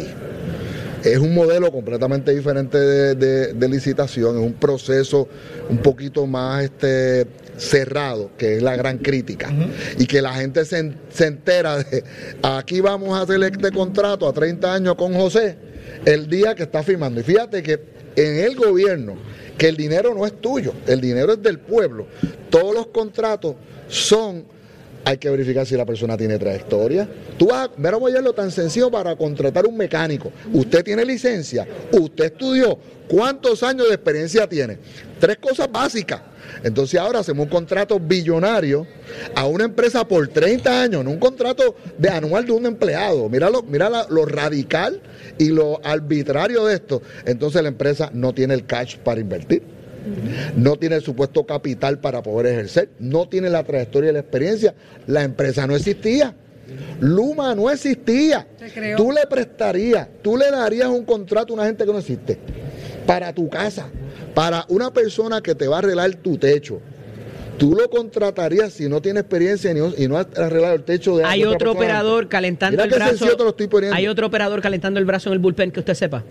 [1.05, 5.29] Es un modelo completamente diferente de, licitación, es un proceso
[5.69, 9.53] un poquito más este, cerrado, que es la gran crítica.
[9.97, 12.03] Y que la gente se, se entera de,
[12.43, 15.66] aquí vamos a hacer este contrato a 30 años con José
[16.06, 17.19] el día que está firmando.
[17.19, 17.80] Y fíjate que
[18.15, 19.15] en el gobierno,
[19.58, 22.08] que el dinero no es tuyo, el dinero es del pueblo.
[22.50, 23.56] Todos los contratos
[23.88, 24.45] son,
[25.06, 27.08] hay que verificar si la persona tiene trayectoria.
[27.38, 30.32] Tú vas, mira, voy a lo tan sencillo para contratar un mecánico.
[30.54, 34.78] Usted tiene licencia, usted estudió, ¿cuántos años de experiencia tiene?
[35.19, 36.21] Tres cosas básicas.
[36.63, 38.88] Entonces ahora hacemos un contrato billonario
[39.36, 43.29] a una empresa por 30 años, no un contrato de anual de un empleado.
[43.29, 45.01] Mira lo, mira lo radical
[45.38, 47.01] y lo arbitrario de esto.
[47.25, 49.63] Entonces la empresa no tiene el cash para invertir.
[50.55, 54.73] No tiene el supuesto capital para poder ejercer, no tiene la trayectoria y la experiencia.
[55.05, 56.33] La empresa no existía.
[57.01, 58.47] Luma no existía.
[58.95, 62.39] Tú le prestarías, tú le darías un contrato a una gente que no existe
[63.08, 63.88] para tu casa,
[64.36, 66.80] para una persona que te va a arreglar tu techo.
[67.58, 71.43] Tú lo contratarías si no tiene experiencia y no, has arreglado el techo de Hay
[71.43, 73.26] otro operador calentando el brazo.
[73.93, 76.24] Hay otro operador calentando el brazo en el bullpen que usted sepa.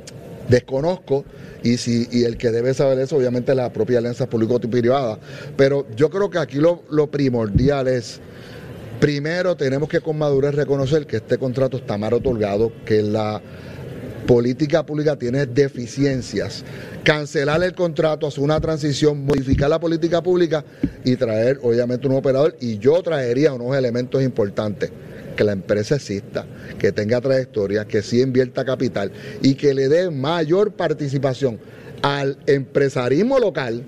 [0.48, 1.24] Desconozco
[1.64, 5.18] y si y el que debe saber eso obviamente es la propia alianza público-privada,
[5.56, 8.20] pero yo creo que aquí lo, lo primordial es
[9.00, 13.42] primero tenemos que con madurez reconocer que este contrato está mal otorgado, que la
[14.26, 16.64] política pública tiene deficiencias.
[17.04, 20.64] Cancelar el contrato, hacer una transición, modificar la política pública
[21.04, 22.56] y traer obviamente un operador.
[22.60, 24.90] Y yo traería unos elementos importantes
[25.36, 26.46] que la empresa exista,
[26.78, 29.12] que tenga trayectoria, que sí invierta capital
[29.42, 31.58] y que le dé mayor participación
[32.02, 33.84] al empresarismo local.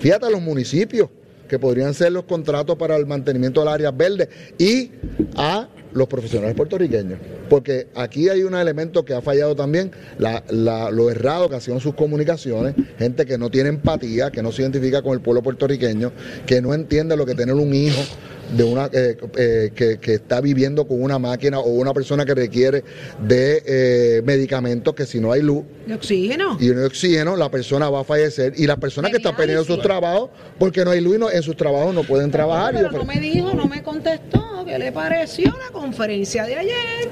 [0.00, 1.10] Fíjate a los municipios
[1.48, 4.90] que podrían ser los contratos para el mantenimiento de las áreas verdes y
[5.36, 7.18] a los profesionales puertorriqueños.
[7.48, 12.74] Porque aquí hay un elemento que ha fallado también, lo errado que hacían sus comunicaciones,
[12.98, 16.12] gente que no tiene empatía, que no se identifica con el pueblo puertorriqueño,
[16.46, 18.02] que no entiende lo que tener un hijo
[18.50, 22.84] de una eh, eh, que, está viviendo con una máquina o una persona que requiere
[23.20, 26.56] de eh, medicamentos que si no hay luz de oxígeno.
[26.60, 29.64] y no hay oxígeno la persona va a fallecer y las personas que están perdiendo
[29.64, 33.04] sus trabajos porque no hay luz y en sus trabajos no pueden trabajar pero no
[33.04, 34.42] me dijo no me contestó.
[34.66, 37.08] Qué le pareció la conferencia de ayer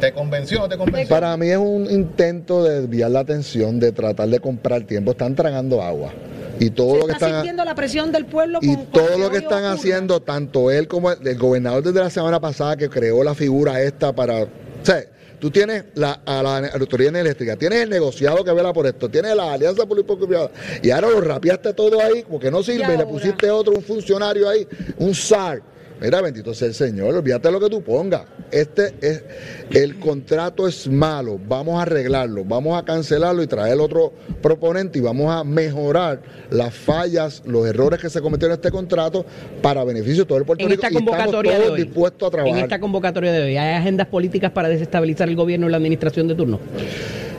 [0.00, 1.08] ¿Te convenció o no te convenció?
[1.08, 5.12] Para mí es un intento de desviar la atención, de tratar de comprar tiempo.
[5.12, 6.12] Están tragando agua
[6.58, 9.64] y todo lo que está están la presión del pueblo y todo lo que están
[9.64, 14.14] haciendo tanto él como el, gobernador desde la semana pasada que creó la figura esta
[14.14, 14.48] para o
[14.82, 15.04] sea,
[15.38, 19.34] tú tienes la, a la autoridad eléctrica, tienes el negociado que vela por esto, tienes
[19.34, 20.50] la alianza público-privada
[20.82, 24.48] y ahora lo rapiaste todo ahí porque no sirve y, le pusiste otro, un funcionario
[24.48, 24.66] ahí,
[24.98, 28.22] un SAR Mira, bendito sea el Señor, olvídate lo que tú pongas.
[28.50, 29.22] Este es,
[29.70, 35.02] el contrato es malo, vamos a arreglarlo, vamos a cancelarlo y traer otro proponente y
[35.02, 39.24] vamos a mejorar las fallas, los errores que se cometieron en este contrato
[39.62, 40.84] para beneficio de todo el Puerto en Rico.
[40.84, 42.58] Esta convocatoria y estamos dispuestos a trabajar.
[42.58, 46.28] En esta convocatoria de hoy, ¿hay agendas políticas para desestabilizar el gobierno y la administración
[46.28, 46.60] de turno?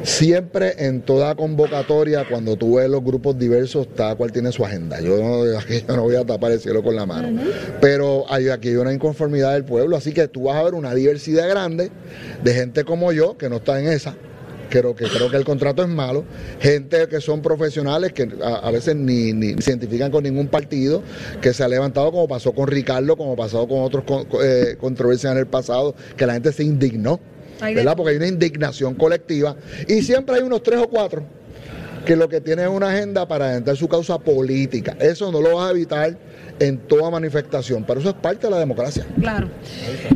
[0.06, 5.02] Siempre en toda convocatoria, cuando tú ves los grupos diversos, cada cual tiene su agenda.
[5.02, 7.42] Yo no, voy a tapar el cielo con la mano.
[7.82, 10.94] Pero hay, aquí hay una inconformidad del pueblo, así que tú vas a ver una
[10.94, 11.90] diversidad grande
[12.44, 14.16] de gente como yo que no está en esa
[14.68, 16.26] creo que creo que el contrato es malo,
[16.60, 21.04] gente que son profesionales que a, a veces ni, ni se identifican con ningún partido,
[21.40, 25.32] que se ha levantado como pasó con Ricardo, como pasó con otros con- eh, controversias
[25.34, 27.20] en el pasado, que la gente se indignó,
[27.62, 27.96] ¿verdad?
[27.96, 29.56] Porque hay una indignación colectiva
[29.88, 31.24] y siempre hay unos tres o cuatro
[32.06, 34.96] que lo que tienen es una agenda para adelantar su causa política.
[35.00, 36.16] Eso no lo vas a evitar
[36.60, 39.06] en toda manifestación, pero eso es parte de la democracia.
[39.20, 39.50] Claro.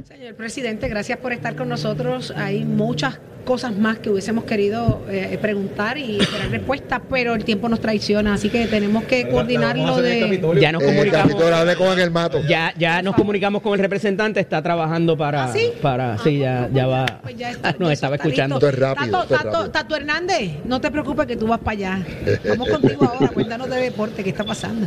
[0.08, 2.34] Señor presidente, gracias por estar con nosotros.
[2.36, 7.68] Hay muchas cosas más que hubiésemos querido eh, preguntar y esperar respuestas, pero el tiempo
[7.68, 10.40] nos traiciona, así que tenemos que coordinarlo de...
[10.62, 11.34] Ya nos Eh, comunicamos.
[11.78, 12.42] Con el mato.
[12.48, 15.72] Ya, ya nos comunicamos con el representante, está trabajando para, ¿Ah, sí?
[15.82, 18.56] para, sí, ya, ya va, Pues ya está- nos ya estaba está escuchando.
[18.58, 19.72] Esto es rápido, Tato, esto es Tato- rápido.
[19.72, 22.06] Tato Hernández, no te preocupes que tú vas para allá.
[22.50, 24.86] Vamos contigo ahora, cuéntanos de deporte, ¿qué está pasando?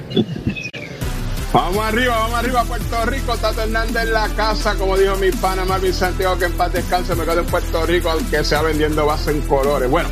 [1.52, 3.36] Vamos arriba, vamos arriba, Puerto Rico.
[3.36, 7.14] Tato Hernández en la casa, como dijo mi pana Marvin Santiago, que en paz descanse,
[7.14, 9.90] me quedo en Puerto Rico, aunque sea vendiendo vaso en colores.
[9.90, 10.08] Bueno,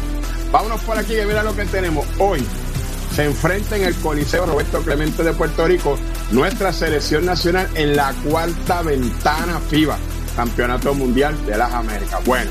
[0.52, 2.06] vámonos por aquí, que mira lo que tenemos.
[2.18, 2.46] Hoy
[3.14, 5.98] se enfrenta en el Coliseo Roberto Clemente de Puerto Rico
[6.30, 9.96] nuestra selección nacional en la cuarta ventana FIBA,
[10.36, 12.22] Campeonato Mundial de las Américas.
[12.26, 12.50] Bueno,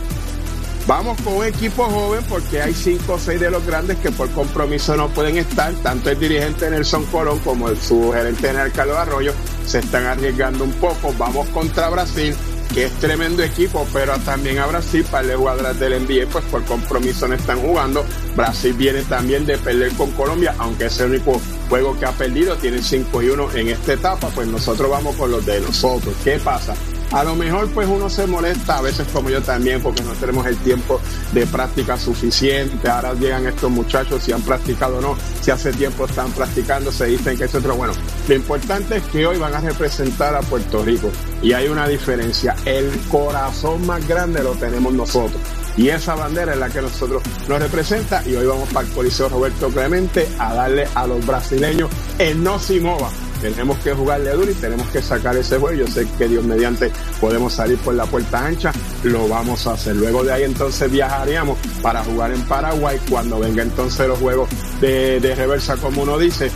[0.90, 4.28] Vamos con un equipo joven porque hay cinco o seis de los grandes que por
[4.32, 5.72] compromiso no pueden estar.
[5.84, 9.32] Tanto el dirigente Nelson Colón como el, su gerente general Carlos Arroyo
[9.68, 11.14] se están arriesgando un poco.
[11.16, 12.36] Vamos contra Brasil,
[12.74, 16.66] que es tremendo equipo, pero también a Brasil, para el jugadores del NBA, pues por
[16.66, 18.04] compromiso no están jugando.
[18.36, 22.56] Brasil viene también de perder con Colombia, aunque es el único juego que ha perdido,
[22.56, 26.16] tienen 5 y 1 en esta etapa, pues nosotros vamos con los de nosotros.
[26.24, 26.74] ¿Qué pasa?
[27.12, 30.46] A lo mejor pues uno se molesta, a veces como yo también, porque no tenemos
[30.46, 31.02] el tiempo
[31.34, 32.88] de práctica suficiente.
[32.88, 37.08] Ahora llegan estos muchachos, si han practicado o no, si hace tiempo están practicando, se
[37.08, 37.76] dicen que es otro.
[37.76, 37.94] Bueno,
[38.28, 41.10] lo importante es que hoy van a representar a Puerto Rico
[41.42, 42.56] y hay una diferencia.
[42.66, 45.42] El corazón más grande lo tenemos nosotros.
[45.78, 49.30] Y esa bandera es la que nosotros nos representa y hoy vamos para el Coliseo
[49.30, 53.10] Roberto Clemente a darle a los brasileños el no se mova.
[53.42, 55.86] Tenemos que jugarle duro y tenemos que sacar ese juego.
[55.86, 58.72] Yo sé que Dios mediante podemos salir por la puerta ancha,
[59.04, 59.96] lo vamos a hacer.
[59.96, 63.00] Luego de ahí entonces viajaríamos para jugar en Paraguay.
[63.10, 64.50] Cuando venga entonces los juegos
[64.82, 66.52] de, de reversa, como uno dice,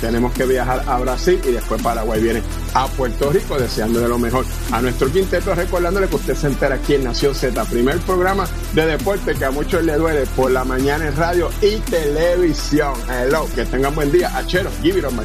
[0.00, 2.42] tenemos que viajar a Brasil y después Paraguay viene
[2.74, 6.94] a Puerto Rico, deseándole lo mejor a nuestro quinteto, recordándole que usted se entera aquí
[6.94, 11.06] en Nación Z, primer programa de deporte que a muchos le duele por la mañana
[11.06, 12.94] en radio y televisión.
[13.10, 14.36] Hello, que tengan buen día.
[14.36, 15.24] Achero, give it on my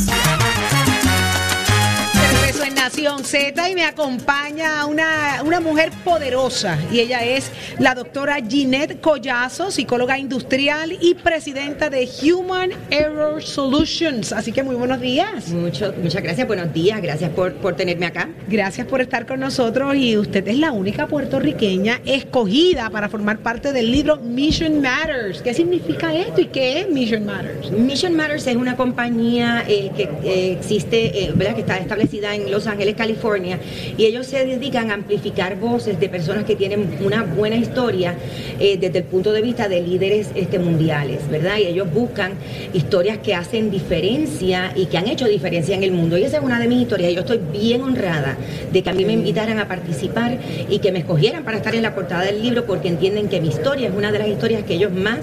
[2.65, 8.37] En Nación Z y me acompaña una, una mujer poderosa y ella es la doctora
[8.47, 14.31] Ginette Collazo, psicóloga industrial y presidenta de Human Error Solutions.
[14.31, 15.49] Así que muy buenos días.
[15.49, 18.29] Mucho, muchas gracias, buenos días, gracias por, por tenerme acá.
[18.47, 23.73] Gracias por estar con nosotros y usted es la única puertorriqueña escogida para formar parte
[23.73, 25.41] del libro Mission Matters.
[25.41, 27.71] ¿Qué significa esto y qué es Mission Matters?
[27.71, 31.55] Mission Matters es una compañía eh, que eh, existe, eh, ¿verdad?
[31.55, 33.59] que está establecida en Los Ángeles, California,
[33.97, 38.15] y ellos se dedican a amplificar voces de personas que tienen una buena historia
[38.59, 41.57] eh, desde el punto de vista de líderes este, mundiales, ¿verdad?
[41.57, 42.33] Y ellos buscan
[42.73, 46.17] historias que hacen diferencia y que han hecho diferencia en el mundo.
[46.17, 47.11] Y esa es una de mis historias.
[47.11, 48.37] y Yo estoy bien honrada
[48.71, 50.37] de que a mí me invitaran a participar
[50.69, 53.49] y que me escogieran para estar en la portada del libro porque entienden que mi
[53.49, 55.19] historia es una de las historias que ellos más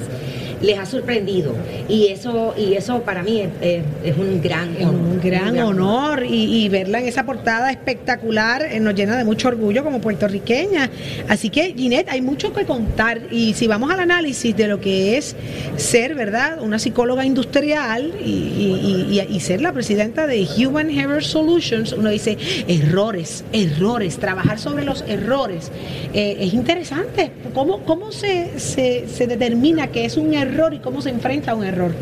[0.63, 1.55] les ha sorprendido
[1.89, 6.25] y eso y eso para mí es, es- es un gran Es un gran honor
[6.29, 10.91] y, y verla en esa portada espectacular eh, nos llena de mucho orgullo como puertorriqueña.
[11.29, 15.17] Así que, Ginette, hay mucho que contar y si vamos al análisis de lo que
[15.17, 15.37] es
[15.77, 21.23] ser, ¿verdad?, una psicóloga industrial y, y- y- y ser la presidenta de Human Error
[21.23, 25.71] Solutions, uno dice errores, errores, trabajar sobre los errores.
[26.15, 27.31] Eh, es interesante.
[27.55, 31.55] ¿Cómo, cómo se, se, se determina que es un error y cómo se enfrenta a
[31.55, 31.93] un error?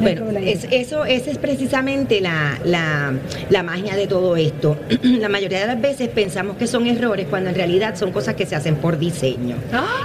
[0.00, 3.12] Bueno, es- eso, esa es precisamente la, la,
[3.50, 4.76] la magia de todo esto.
[5.02, 8.46] la mayoría de las veces pensamos que son errores cuando en realidad son cosas que
[8.46, 9.56] se hacen por diseño.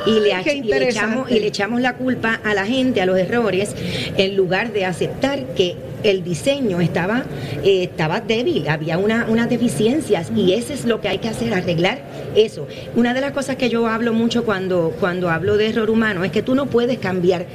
[0.06, 2.66] y, le, Ay, qué ach- y le echamos, y le echamos la culpa a la
[2.66, 3.74] gente, a los errores,
[4.18, 5.76] en lugar de aceptar que
[6.10, 7.24] el diseño estaba,
[7.64, 11.54] eh, estaba débil, había una, unas deficiencias y eso es lo que hay que hacer,
[11.54, 12.00] arreglar
[12.36, 12.68] eso.
[12.96, 16.32] Una de las cosas que yo hablo mucho cuando, cuando hablo de error humano es
[16.32, 17.46] que tú no puedes cambiar.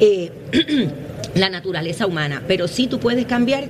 [0.00, 0.30] eh,
[1.34, 3.64] la naturaleza humana, pero sí tú puedes cambiar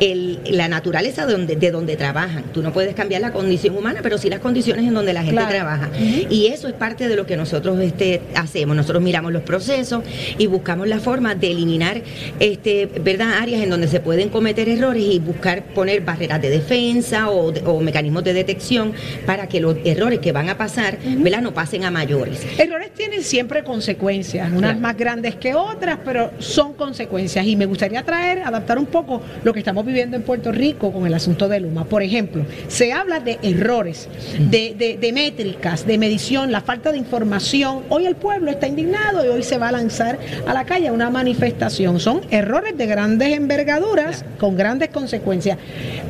[0.00, 2.44] el, la naturaleza de donde, de donde trabajan.
[2.52, 5.36] Tú no puedes cambiar la condición humana, pero sí las condiciones en donde la gente
[5.36, 5.50] Claro.
[5.50, 5.90] trabaja.
[6.30, 8.76] Y eso es parte de lo que nosotros este, hacemos.
[8.76, 10.02] Nosotros miramos los procesos
[10.38, 12.02] y buscamos la forma de eliminar
[12.40, 13.34] este, ¿verdad?
[13.40, 17.80] áreas en donde se pueden cometer errores y buscar poner barreras de defensa o, o
[17.80, 18.92] mecanismos de detección
[19.26, 21.40] para que los errores que van a pasar ¿verdad?
[21.42, 22.40] no pasen a mayores.
[22.58, 24.80] Errores tienen siempre consecuencias, unas Claro.
[24.80, 27.05] más grandes que otras, pero son consecuencias.
[27.46, 31.06] Y me gustaría traer, adaptar un poco lo que estamos viviendo en Puerto Rico con
[31.06, 31.84] el asunto de Luma.
[31.84, 37.82] Por ejemplo, se habla de errores, de, de- métricas, de medición, la falta de información.
[37.88, 41.08] Hoy el pueblo está indignado y hoy se va a lanzar a la calle una
[41.10, 42.00] manifestación.
[42.00, 45.58] Son errores de grandes envergaduras con grandes consecuencias.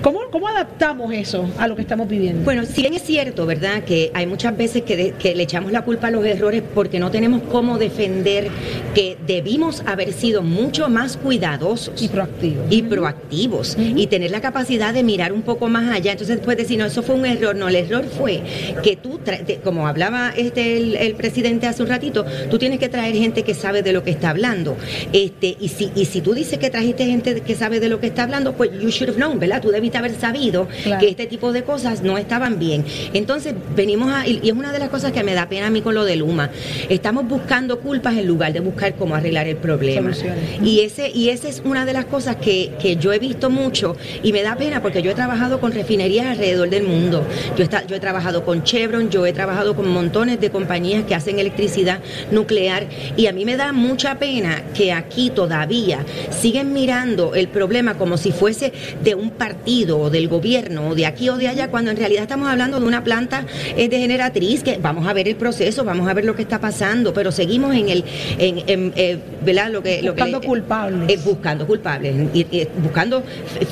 [0.03, 2.43] ¿Cómo, cómo adaptamos eso a lo que estamos viviendo?
[2.43, 3.85] Bueno, si bien es cierto, ¿verdad?
[3.85, 7.11] Que hay muchas veces que, que le echamos la culpa a los errores porque no
[7.11, 8.49] tenemos cómo defender
[8.95, 12.64] que debimos haber sido mucho más cuidadosos Y proactivos.
[12.70, 16.12] y proactivos y tener la capacidad de mirar un poco más allá.
[16.12, 17.55] Entonces después decir, no, eso fue un error.
[17.57, 18.42] No, el error fue
[18.83, 22.88] que tú, te- como hablaba este el, el presidente hace un ratito, tú tienes que
[22.88, 24.77] traer gente que sabe de lo que está hablando.
[25.12, 28.07] Este, y si, y si tú dices que trajiste gente que sabe de lo que
[28.09, 29.61] está hablando, pues you should have known, ¿verdad?
[29.62, 31.01] Tú debiste haber sabido Claro.
[31.01, 32.85] que este tipo de cosas no estaban bien.
[33.12, 35.70] Entonces, venimos a, y y es una de las cosas que me da pena a
[35.70, 36.51] mí con lo de Luma.
[36.88, 40.12] Estamos buscando culpas en lugar de buscar cómo arreglar el problema.
[40.14, 40.62] Soluciones.
[40.77, 43.97] Y ese, y esa es una de las cosas que, que yo he visto mucho
[44.23, 47.25] y me da pena porque yo he trabajado con refinerías alrededor del mundo.
[47.57, 51.15] Yo, está- yo he trabajado con Chevron, yo he trabajado con montones de compañías que
[51.15, 57.35] hacen electricidad nuclear y a mí me da mucha pena que aquí todavía siguen mirando
[57.35, 58.71] el problema como si fuese
[59.03, 62.25] de un partido o del gobierno o de aquí o de allá, cuando en realidad
[62.25, 63.47] estamos hablando de una planta
[63.79, 66.61] eh, de generatriz que vamos a ver el proceso, vamos a ver lo que está
[66.61, 68.05] pasando, pero seguimos en el,
[68.39, 69.71] en, en, eh, ¿verdad?
[69.73, 71.11] Lo que, lo que Buscando culpables.
[71.11, 73.23] eh, buscando culpables, y- y buscando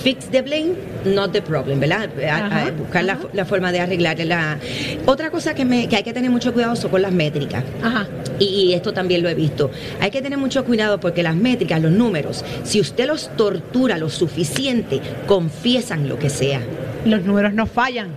[0.02, 0.72] fix the blame,
[1.04, 2.08] not the problem, ¿verdad?
[2.30, 4.58] Ajá, buscar la, la forma de arreglar la.
[5.06, 7.64] Otra cosa que, me, que hay que tener mucho cuidado son con las métricas.
[7.82, 8.06] Ajá.
[8.38, 9.70] Y, y esto también lo he visto.
[10.00, 14.08] Hay que tener mucho cuidado porque las métricas, los números, si usted los tortura lo
[14.08, 16.60] suficiente, confiesan lo que sea.
[17.04, 18.08] Los números no fallan.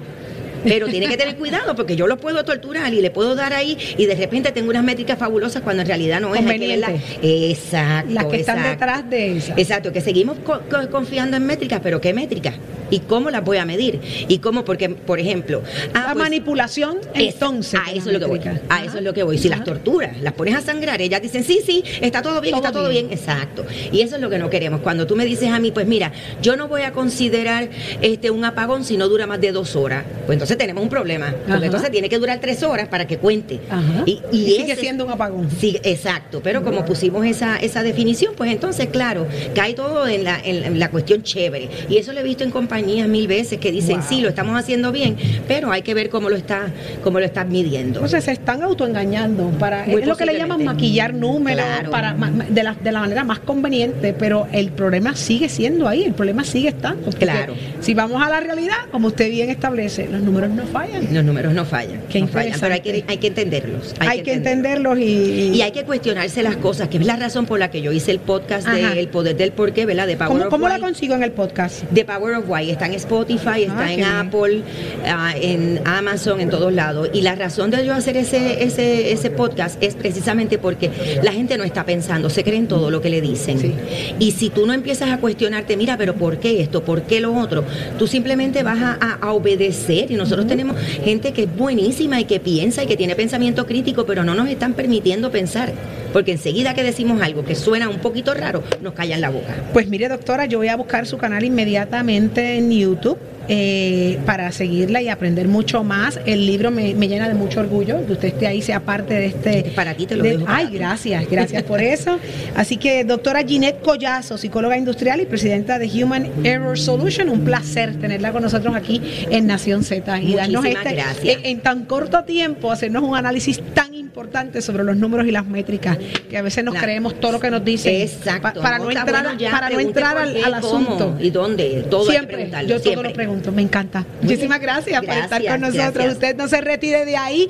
[0.64, 3.78] Pero tiene que tener cuidado porque yo lo puedo torturar y le puedo dar ahí
[3.98, 6.44] y de repente tengo unas métricas fabulosas cuando en realidad no es.
[6.46, 6.92] Verlas.
[7.22, 8.14] Exacto.
[8.14, 8.70] Las que están exacto.
[8.86, 9.58] detrás de esas.
[9.58, 12.56] Exacto, que seguimos co- co- confiando en métricas, pero ¿qué métricas?
[12.90, 14.00] ¿Y cómo las voy a medir?
[14.30, 14.64] ¿Y cómo?
[14.64, 15.62] Porque, por ejemplo...
[15.94, 17.80] ah, la pues, manipulación, es- entonces.
[17.86, 18.40] a eso es lo que voy.
[18.70, 18.86] A Ajá.
[18.86, 19.38] eso es lo que voy.
[19.38, 22.66] Si las torturas, las pones a sangrar, ellas dicen, sí, sí, está todo bien, Todo
[22.66, 23.08] está todo bien.
[23.10, 23.20] bien.
[23.20, 23.66] Exacto.
[23.92, 24.80] Y eso es lo que no queremos.
[24.82, 27.68] Cuando tú me dices a mí, pues mira, yo no voy a considerar
[28.02, 30.06] este un apagón si no dura más de dos horas.
[30.26, 31.32] Pues entonces tenemos un problema.
[31.32, 31.66] Porque Ajá.
[31.66, 33.60] entonces tiene que durar tres horas para que cuente.
[33.70, 34.04] Ajá.
[34.06, 35.50] Y, y Y sigue ese siendo un apagón.
[35.60, 40.40] Sí, exacto, pero como pusimos esa, esa definición, pues entonces, claro, cae todo en la,
[40.44, 41.70] en la- en la cuestión chévere.
[41.90, 44.06] Y eso lo he visto en compañías mil veces que dicen, Wow.
[44.10, 46.68] sí, lo estamos haciendo bien, pero hay que ver cómo lo está,
[47.04, 48.00] cómo lo están midiendo.
[48.00, 51.92] Entonces se están autoengañando para Muy es lo que le llaman maquillar números Claro.
[51.92, 52.14] para
[52.50, 56.44] de la, de la manera más conveniente, pero el problema sigue siendo ahí, el problema
[56.44, 57.10] sigue estando.
[57.12, 57.56] Claro.
[57.82, 61.14] Si vamos a la realidad, como usted bien establece, los números no fallan.
[61.14, 62.02] Los números no fallan.
[62.10, 63.96] Qué no fallan, pero hay que, hay que entenderlos.
[64.00, 67.60] Hay, que entenderlos y, Y hay que cuestionarse las cosas, que es la razón por
[67.60, 68.76] la que yo hice el podcast Ajá.
[68.94, 70.06] de El Poder del Porqué, ¿verdad?
[70.08, 71.84] De Power ¿Cómo, of cómo la consigo en el podcast?
[71.94, 74.04] The Power of Why está en Spotify, está Ah, en.
[74.04, 74.62] Apple,
[75.06, 77.10] ah, en Amazon, en todos lados.
[77.14, 80.92] Y la razón de yo hacer ese, ese, ese podcast es precisamente porque
[81.24, 83.60] la gente no está pensando, se creen todo lo que le dicen.
[83.60, 83.74] Sí.
[84.20, 86.84] Y si tú no empiezas a cuestionarte, mira, pero ¿por qué esto?
[86.84, 87.64] ¿Por qué lo otro?
[87.98, 90.12] Tú simplemente vas a, a- a obedecer.
[90.12, 94.06] Y nosotros tenemos gente que es buenísima y que piensa y que tiene pensamiento crítico,
[94.06, 95.72] pero no nos están permitiendo pensar.
[96.14, 99.56] Porque enseguida que decimos algo que suena un poquito raro, nos callan la boca.
[99.74, 103.18] Pues mire, doctora, yo voy a buscar su canal inmediatamente en YouTube.
[103.50, 106.20] eh, para seguirla y aprender mucho más.
[106.26, 109.26] El libro me, me llena de mucho orgullo que usted esté ahí, sea parte de
[109.28, 109.72] este.
[109.74, 112.20] Para ti te lo de- dejo Ay, gracias, gracias por eso.
[112.58, 117.96] Así que, doctora Ginette Collazo, psicóloga industrial y presidenta de Human Error Solution, un placer
[117.96, 123.02] tenerla con nosotros aquí en Nación Z y darnos este, en tan corto tiempo, hacernos
[123.04, 125.97] un análisis tan importante sobre los números y las métricas,
[126.30, 126.86] que a veces nos Claro.
[126.86, 127.96] creemos todo lo que nos dicen.
[128.02, 128.42] Exacto.
[128.42, 131.18] pa- para no, entrar, bueno ya, para no entrar al, asunto.
[131.20, 131.86] y dónde.
[131.90, 133.10] Todo hay que siempre, yo todo siempre.
[133.10, 134.06] lo pregunto, me encanta.
[134.22, 135.94] Muchísimas gracias, por estar con nosotros.
[135.94, 136.14] gracias.
[136.14, 137.48] Usted no se retire de ahí.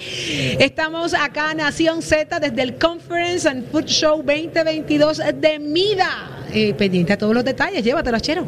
[0.60, 6.32] Estamos acá, Nación Z, desde el Conference and Food Show 2022 de Mida.
[6.54, 8.48] Eh, pendiente a todos los detalles, llévatelo, chero.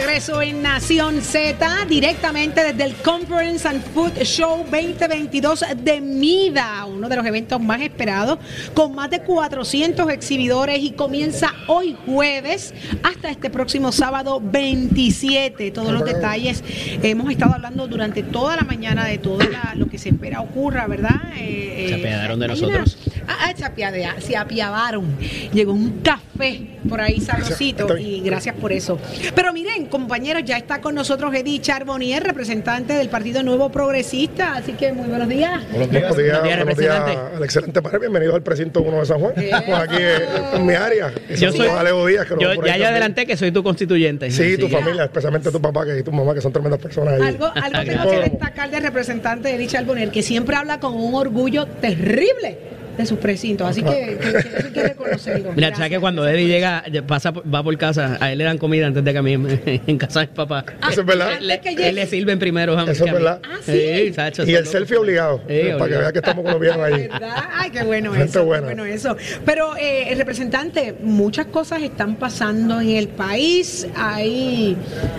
[0.00, 1.56] regreso en Nación Z,
[1.88, 7.80] directamente desde el Conference and Food Show 2022 de MIDA, uno de los eventos más
[7.80, 8.38] esperados,
[8.74, 15.70] con más de 400 exhibidores y comienza hoy jueves hasta este próximo sábado 27.
[15.70, 16.62] Todos los detalles
[17.02, 20.86] hemos estado hablando durante toda la mañana de todo la- lo que se espera ocurra,
[20.86, 21.22] ¿verdad?
[21.38, 22.98] Eh, Se eh, apiadaron de nosotros.
[23.28, 25.16] Ah, ah, se, apiadea- se apiadaron.
[25.54, 28.98] Llegó un café por ahí sabrosito y gracias por eso.
[29.34, 34.54] Pero miren, compañeros, ya está con nosotros Eddie Charbonnier, representante del Partido Nuevo Progresista.
[34.54, 35.62] Así que muy buenos días.
[35.70, 37.36] Buenos días, Buenos días, buenos días representante.
[37.36, 38.00] al excelente panel.
[38.00, 39.32] Bienvenido al precinto 1 de San Juan.
[39.36, 40.18] Estamos aquí eh,
[40.54, 41.12] en mi área.
[41.28, 42.84] Y Yo soy- Díaz, Yo, ya yo también.
[42.84, 44.30] adelanté que soy tu constituyente.
[44.30, 47.28] Sí, tu familia, especialmente tu papá que- y tu mamá, que son tremendas personas ahí.
[47.28, 51.66] Algo, algo tengo que destacar del representante Eddie Charbonnier, que siempre habla con un orgullo
[51.66, 53.68] terrible de sus precintos.
[53.68, 55.52] Así que, que- que eso hay que reconocerlo.
[55.52, 55.78] Mira, Gracias.
[55.78, 58.86] sabes que cuando Eddie llega, pasa, por- va por casa, a él le dan comida
[58.86, 59.32] antes de que a mí
[59.86, 60.64] en casa de mi papá.
[60.90, 61.38] Eso es verdad.
[61.40, 62.78] Le- él le sirven primero.
[62.78, 63.40] a- Eso es verdad.
[63.44, 64.12] Ah, sí.
[64.14, 67.08] Sacho, Y el selfie obligado, Sí, para que vean que estamos con los viejos ahí.
[67.12, 67.44] ¿Verdad?
[67.54, 68.40] Ay, qué bueno Gente eso.
[68.40, 69.16] qué bueno eso.
[69.44, 73.86] Pero, eh, el representante, muchas cosas están pasando en el país.
[73.96, 74.76] Hay,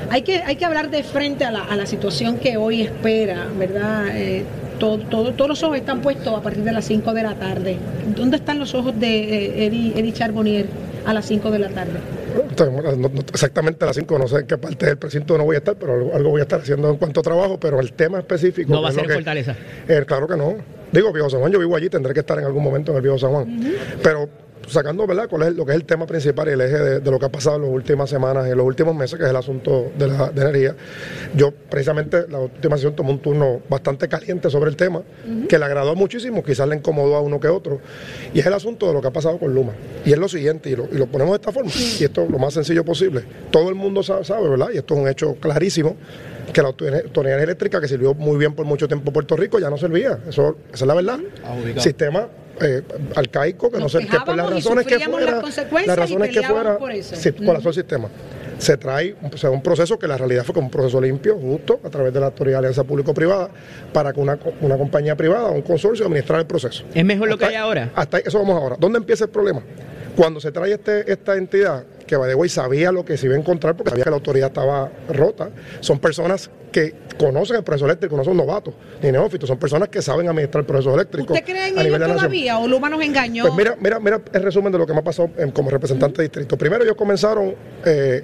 [0.09, 3.47] hay, que, hay que hablar de frente a la, a la situación que hoy espera,
[3.57, 4.05] ¿verdad?
[4.15, 4.43] Eh,
[4.79, 7.77] todo, todo- todos los ojos están puestos a partir de las 5 de la tarde.
[8.15, 10.65] ¿Dónde están los ojos de eh, Eddie, Eddie Charbonnier
[11.05, 11.99] a las 5 de la tarde?
[12.49, 15.45] Entonces, no- no- exactamente a las 5, no sé en qué parte del precinto no
[15.45, 17.79] voy a estar, pero algo, algo voy a estar haciendo en cuanto a trabajo, pero
[17.79, 18.71] el tema específico...
[18.73, 19.55] No va a ser en que- Fortaleza.
[19.87, 20.55] Eh, claro que no.
[20.91, 23.01] Digo, Viejo San Juan, yo vivo allí, tendré que estar en algún momento en el
[23.01, 23.59] Viejo San Juan.
[24.01, 24.29] Pero
[24.67, 27.11] sacando, ¿verdad?, cuál es lo que es el tema principal y el eje de, de
[27.11, 29.29] lo que ha pasado en las últimas semanas y en los últimos meses, que es
[29.29, 30.75] el asunto de la de energía.
[31.35, 35.01] Yo, precisamente, la última sesión tomé un turno bastante caliente sobre el tema,
[35.47, 37.79] que le agradó muchísimo, quizás le incomodó a uno que otro,
[38.33, 39.73] y es el asunto de lo que ha pasado con Luma.
[40.05, 42.39] Y es lo siguiente, y lo, y lo ponemos de esta forma, y esto lo
[42.39, 43.23] más sencillo posible.
[43.51, 45.95] Todo el mundo sabe, sabe, ¿verdad?, y esto es un hecho clarísimo,
[46.53, 49.59] que la auto- autoridad eléctrica que sirvió muy bien por mucho tiempo en Puerto Rico
[49.59, 50.17] ya no servía.
[50.29, 51.19] Eso, esa es la verdad.
[51.81, 52.27] Sistema
[52.61, 52.81] eh,
[53.15, 55.97] arcaico que Nos no sé que por las y razones que sufríamos las fuera, consecuencias
[55.97, 57.15] las y razones que peleábamos fuera, por eso.
[57.15, 58.09] sí, colapsó el sistema.
[58.57, 61.79] Se trae o sea, un proceso que la realidad fue como un proceso limpio, justo,
[61.83, 63.49] a través de la Autoridad de Alianza Público-Privada,
[63.93, 66.83] para que una, una compañía privada, un consorcio, administrara el proceso.
[66.93, 67.91] ¿Es mejor lo que hay ahora?
[67.95, 68.75] Hasta eso vamos ahora.
[68.79, 69.61] ¿Dónde empieza el problema?
[70.15, 73.35] Cuando se trae este, esta entidad, que by the way sabía lo que se iba
[73.35, 75.49] a encontrar porque sabía que la autoridad estaba rota,
[75.81, 80.01] son personas que conocen el proceso eléctrico, no son novatos ni neófitos, son personas que
[80.01, 81.33] saben administrar el proceso eléctrico.
[81.33, 83.43] ¿Usted cree en ello todavía o Luma nos engañó?
[83.43, 86.23] Pues mira, mira, mira el resumen de lo que me ha pasado como representante de
[86.23, 86.57] distrito.
[86.57, 87.55] Primero ellos comenzaron
[87.85, 88.23] eh,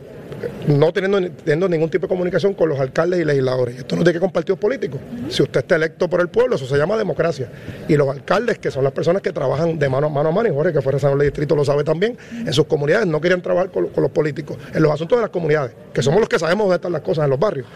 [0.67, 3.77] no teniendo, teniendo ningún tipo de comunicación con los alcaldes y legisladores.
[3.77, 4.99] Esto no es de qué con partidos políticos.
[5.29, 7.49] Si usted está electo por el pueblo, eso se llama democracia.
[7.87, 10.49] Y los alcaldes, que son las personas que trabajan de mano a mano a mano,
[10.49, 13.41] y Jorge, que fue senador de distrito, lo sabe también, en sus comunidades no querían
[13.41, 16.39] trabajar con, con los políticos, en los asuntos de las comunidades, que somos los que
[16.39, 17.67] sabemos dónde están las cosas en los barrios.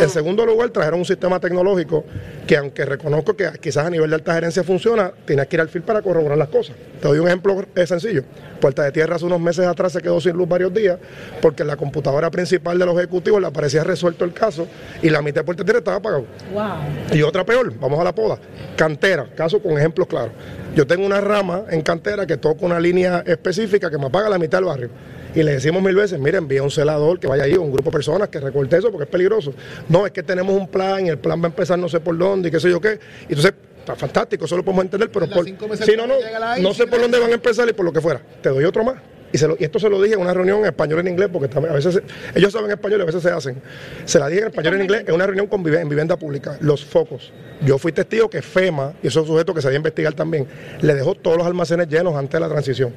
[0.00, 2.04] En segundo lugar, trajeron un sistema tecnológico
[2.46, 5.68] que, aunque reconozco que quizás a nivel de alta gerencia funciona, tienes que ir al
[5.68, 6.76] FIL para corroborar las cosas.
[7.00, 8.24] Te doy un ejemplo eh, sencillo.
[8.60, 10.98] Puerta de Tierra hace unos meses atrás se quedó sin luz varios días
[11.40, 14.66] porque en la computadora principal de los ejecutivos le aparecía resuelto el caso
[15.02, 16.26] y la mitad de Puerta Tierra estaba apagado.
[16.52, 17.16] Wow.
[17.16, 18.38] Y otra peor, vamos a la poda.
[18.76, 20.32] Cantera, caso con ejemplos claros.
[20.74, 24.38] Yo tengo una rama en cantera que toca una línea específica que me apaga la
[24.38, 24.90] mitad del barrio.
[25.34, 27.92] Y le decimos mil veces, mire, envía un celador que vaya ahí, un grupo de
[27.92, 29.52] personas que recorte eso porque es peligroso.
[29.88, 32.16] No, es que tenemos un plan y el plan va a empezar no sé por
[32.16, 32.98] dónde y qué sé yo qué.
[33.28, 35.54] Y entonces, está fantástico, eso lo podemos entender, pero por, sí,
[35.96, 36.14] no, no,
[36.60, 38.20] no sé por dónde van a empezar y por lo que fuera.
[38.42, 38.96] Te doy otro más.
[39.32, 41.28] Y, se lo- y esto se lo dije en una reunión en español en inglés,
[41.32, 42.02] porque también a veces se-
[42.38, 43.60] ellos saben español y a veces se hacen.
[44.06, 46.56] Se la dije en español en inglés en una reunión con vive- en vivienda pública.
[46.60, 47.32] Los focos.
[47.60, 50.46] Yo fui testigo que FEMA, y eso es un sujeto que se debe investigar también,
[50.80, 52.94] le dejó todos los almacenes llenos antes de la transición.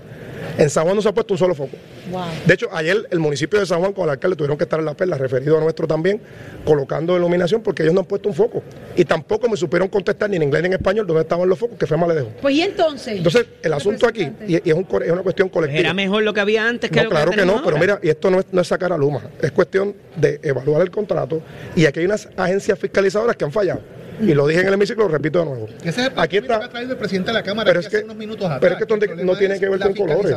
[0.57, 1.77] En San Juan no se ha puesto un solo foco.
[2.11, 2.21] Wow.
[2.45, 4.85] De hecho, ayer el municipio de San Juan con el alcalde tuvieron que estar en
[4.85, 6.21] la perla, referido a nuestro también,
[6.65, 8.63] colocando iluminación porque ellos no han puesto un foco.
[8.95, 11.77] Y tampoco me supieron contestar ni en inglés ni en español dónde estaban los focos
[11.77, 12.29] que FEMA le dejó.
[12.41, 13.17] Pues y entonces.
[13.17, 15.79] Entonces, el asunto aquí, y, y es, un co- es una cuestión colectiva.
[15.79, 18.09] ¿Era mejor lo que había antes que No, lo claro que no, pero mira, y
[18.09, 21.41] esto no es, no es sacar a Luma, es cuestión de evaluar el contrato
[21.75, 23.81] y aquí hay unas agencias fiscalizadoras que han fallado.
[24.21, 25.67] Y lo dije en el hemiciclo, lo repito de nuevo.
[25.83, 27.87] Ese es el Aquí está, que ha traído el presidente de la Cámara pero es
[27.87, 28.59] hace que, unos minutos atrás.
[28.61, 30.35] pero es que esto no- tiene que ver con colores.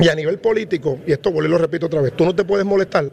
[0.00, 2.44] Y a nivel político, y esto vuelvo y lo repito otra vez, tú no te
[2.44, 3.10] puedes molestar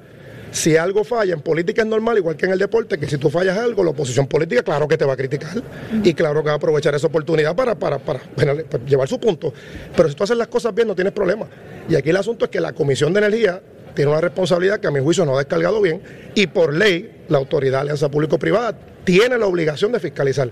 [0.51, 3.29] Si algo falla, en política es normal, igual que en el deporte, que si tú
[3.31, 5.63] fallas algo, la oposición política, claro que te va a criticar
[6.03, 9.51] y claro que va a aprovechar esa oportunidad para, para, para, para llevar su punto.
[9.95, 11.47] Pero si tú haces las cosas bien, no tienes problema.
[11.89, 13.61] Y aquí el asunto es que la Comisión de Energía
[13.95, 16.01] tiene una responsabilidad que a mi juicio no ha descargado bien
[16.35, 20.49] y por ley la autoridad de alianza público-privada tiene la obligación de fiscalizar.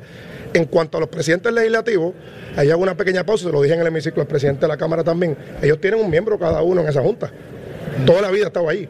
[0.53, 2.13] En cuanto a los presidentes legislativos,
[2.57, 4.77] ahí hago una pequeña pausa, se lo dije en el hemiciclo al presidente de la
[4.77, 7.31] Cámara también, ellos tienen un miembro cada uno en esa junta.
[8.05, 8.89] Toda la vida estaba ahí.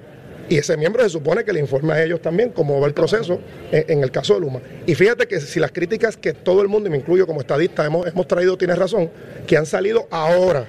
[0.49, 3.39] Y ese miembro se supone que le informa a ellos también cómo va el proceso
[3.72, 4.59] en, el caso de Luma.
[4.86, 7.86] Y fíjate que si las críticas que todo el mundo, y me incluyo como estadista,
[7.86, 9.09] hemos, hemos traído, tienes razón,
[9.47, 10.66] que han salido ahora,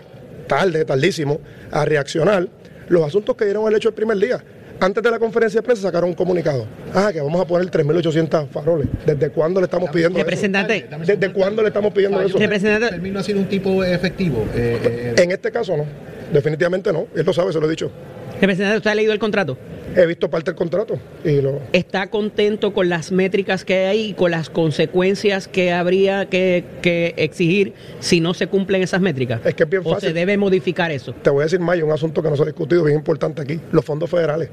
[0.46, 1.40] tarde, tardísimo,
[1.72, 2.48] a reaccionar,
[2.88, 4.44] los asuntos que dieron el hecho el primer día.
[4.82, 6.66] Antes de la conferencia de prensa sacaron un comunicado.
[6.92, 8.88] Ah, que vamos a poner 3.800 faroles.
[9.06, 10.88] ¿Desde cuándo le estamos pidiendo Representante.
[10.90, 10.98] eso?
[11.06, 12.36] ¿Desde cuándo le estamos pidiendo eso?
[12.36, 14.44] Termino ha sido un tipo efectivo.
[14.52, 15.86] eh, eh, En este caso no.
[16.32, 17.06] Definitivamente no.
[17.14, 17.92] Él lo sabe, se lo he dicho.
[18.40, 19.56] Representante, ¿usted ha leído el contrato?
[19.94, 21.60] He visto parte del contrato y lo...
[21.72, 27.14] ¿Está contento con las métricas que hay y con las consecuencias que habría que, que
[27.16, 29.40] exigir si no se cumplen esas métricas?
[29.44, 30.08] Es que es bien ¿O fácil.
[30.08, 31.14] se debe modificar eso?
[31.22, 33.42] Te voy a decir más, hay un asunto que no se ha discutido bien importante
[33.42, 34.48] aquí, los fondos federales.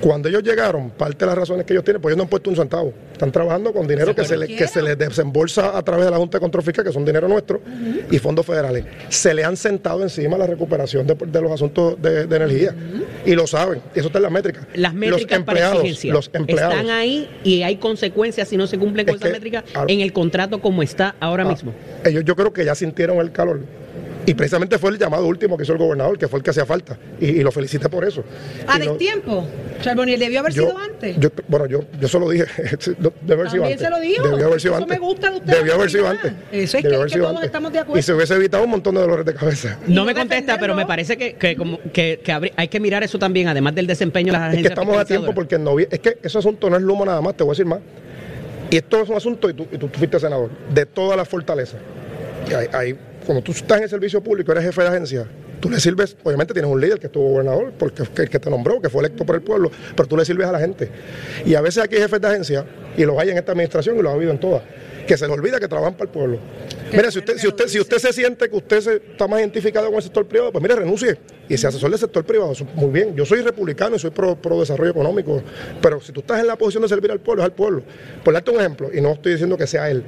[0.00, 2.50] Cuando ellos llegaron, parte de las razones que ellos tienen, pues ellos no han puesto
[2.50, 2.92] un centavo.
[3.12, 6.16] Están trabajando con dinero que se, le, que se les desembolsa a través de la
[6.16, 7.60] Junta de Control Fiscal, que son dinero nuestro,
[8.10, 8.84] y fondos federales.
[9.08, 12.74] Se le han sentado encima la recuperación de, de los asuntos de, de energía.
[13.26, 14.66] Y lo saben, y eso está en las métricas.
[14.74, 16.74] Las métricas los empleados, exigencia los empleados.
[16.74, 20.00] están ahí y hay consecuencias si no se cumplen con Es esas que, métricas en
[20.00, 21.72] el contrato como está ahora Ah, mismo.
[22.04, 23.60] Ellos yo creo que ya sintieron el calor.
[24.26, 26.64] Y precisamente fue el llamado último que hizo el gobernador, que fue el que hacía
[26.64, 26.96] falta.
[27.20, 28.24] Y, y lo felicité por eso.
[28.66, 29.46] A Y no- destiempo.
[29.82, 31.16] Charboniel debió haber yo- sido antes.
[31.18, 32.46] yo- bueno, yo, yo solo dije,
[32.98, 33.80] no, debió haber sido También antes.
[33.80, 34.22] se lo dijo.
[34.28, 34.98] Debió haber sido Eso antes.
[35.00, 36.32] me gusta de ustedes, Debió haber sido antes.
[36.52, 37.46] Eso es que- haber que sido todos antes.
[37.46, 37.98] estamos de acuerdo.
[37.98, 39.78] Y se hubiese evitado un montón de dolores de cabeza.
[39.86, 43.18] No me contesta, pero me parece que, que como que, que hay que mirar eso
[43.18, 45.88] también, además del desempeño de las Es que agencias estamos a tiempo porque en novie-
[45.90, 47.80] es que ese asunto no es Luma nada más, te voy a decir más.
[48.70, 51.80] Y esto es un asunto, y tú, y tú fuiste senador, de todas las fortalezas.
[52.72, 55.26] Hay- cuando tú estás en el servicio público, eres jefe de agencia,
[55.60, 58.50] tú le sirves, obviamente tienes un líder que estuvo gobernador, porque que, el que te
[58.50, 60.90] nombró, que fue electo por el pueblo, pero tú le sirves a la gente.
[61.44, 62.66] Y a veces aquí hay jefes de agencia,
[62.96, 64.62] y los hay en esta administración y los ha habido en todas,
[65.06, 66.38] que se les olvida que trabajan para el pueblo.
[66.92, 69.96] Mira, si usted, si usted, si usted se siente que usted está más identificado con
[69.96, 71.18] el sector privado, pues mire, renuncie
[71.48, 72.52] y se asesore del sector privado.
[72.74, 75.42] Muy bien, yo soy republicano y soy pro, pro desarrollo económico,
[75.80, 77.82] pero si tú estás en la posición de servir al pueblo, es al pueblo.
[78.22, 80.04] Por darte un ejemplo, y no estoy diciendo que sea él,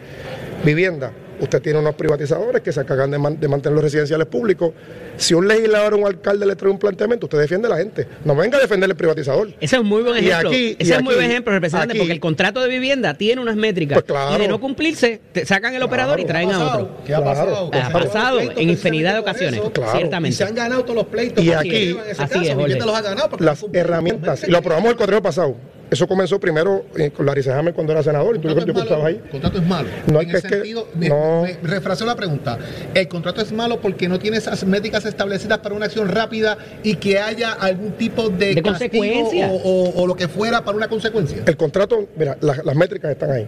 [0.64, 1.12] vivienda.
[1.38, 4.72] Usted tiene unos privatizadores que se encargan de, man- de mantener los residenciales públicos.
[5.16, 8.06] Si un legislador o un alcalde le trae un planteamiento, usted defiende a la gente.
[8.24, 9.48] No venga a defender el privatizador.
[9.60, 10.48] Ese es un muy buen Y ejemplo.
[10.50, 12.68] aquí- Ese y es un muy buen aquí- ejemplo, representante, aquí- porque el contrato de
[12.68, 13.96] vivienda tiene unas métricas.
[13.96, 14.34] Pues claro.
[14.36, 16.96] Y de no cumplirse, te sacan el operador y traen a otro.
[17.06, 17.70] ¿Qué ha pasado?
[17.72, 19.92] Ha pasado en infinidad de ocasiones, Claro.
[19.94, 20.36] Y ciertamente.
[20.36, 21.44] se han ganado todos los pleitos.
[21.44, 24.44] Y aquí- es, en ese así caso, es, los ha ganado porque las herramientas.
[24.46, 25.54] Y lo aprobamos el cuatrino pasado.
[25.90, 28.36] Eso comenzó primero eh, con Larry Hammer cuando era senador.
[28.36, 29.20] Y tú, yo, yo contrato, es estabas malo, ahí.
[29.24, 29.88] el contrato es malo.
[30.08, 31.42] No, en es el que- sentido, me, no.
[31.42, 32.58] me refraseo la pregunta.
[32.92, 36.96] El contrato es malo porque no tiene esas métricas establecidas para una acción rápida y
[36.96, 39.48] que haya algún tipo de, De castigo consecuencia.
[39.48, 41.42] o, o- o lo que fuera para una consecuencia.
[41.46, 43.46] El contrato, mira, las, las métricas están ahí.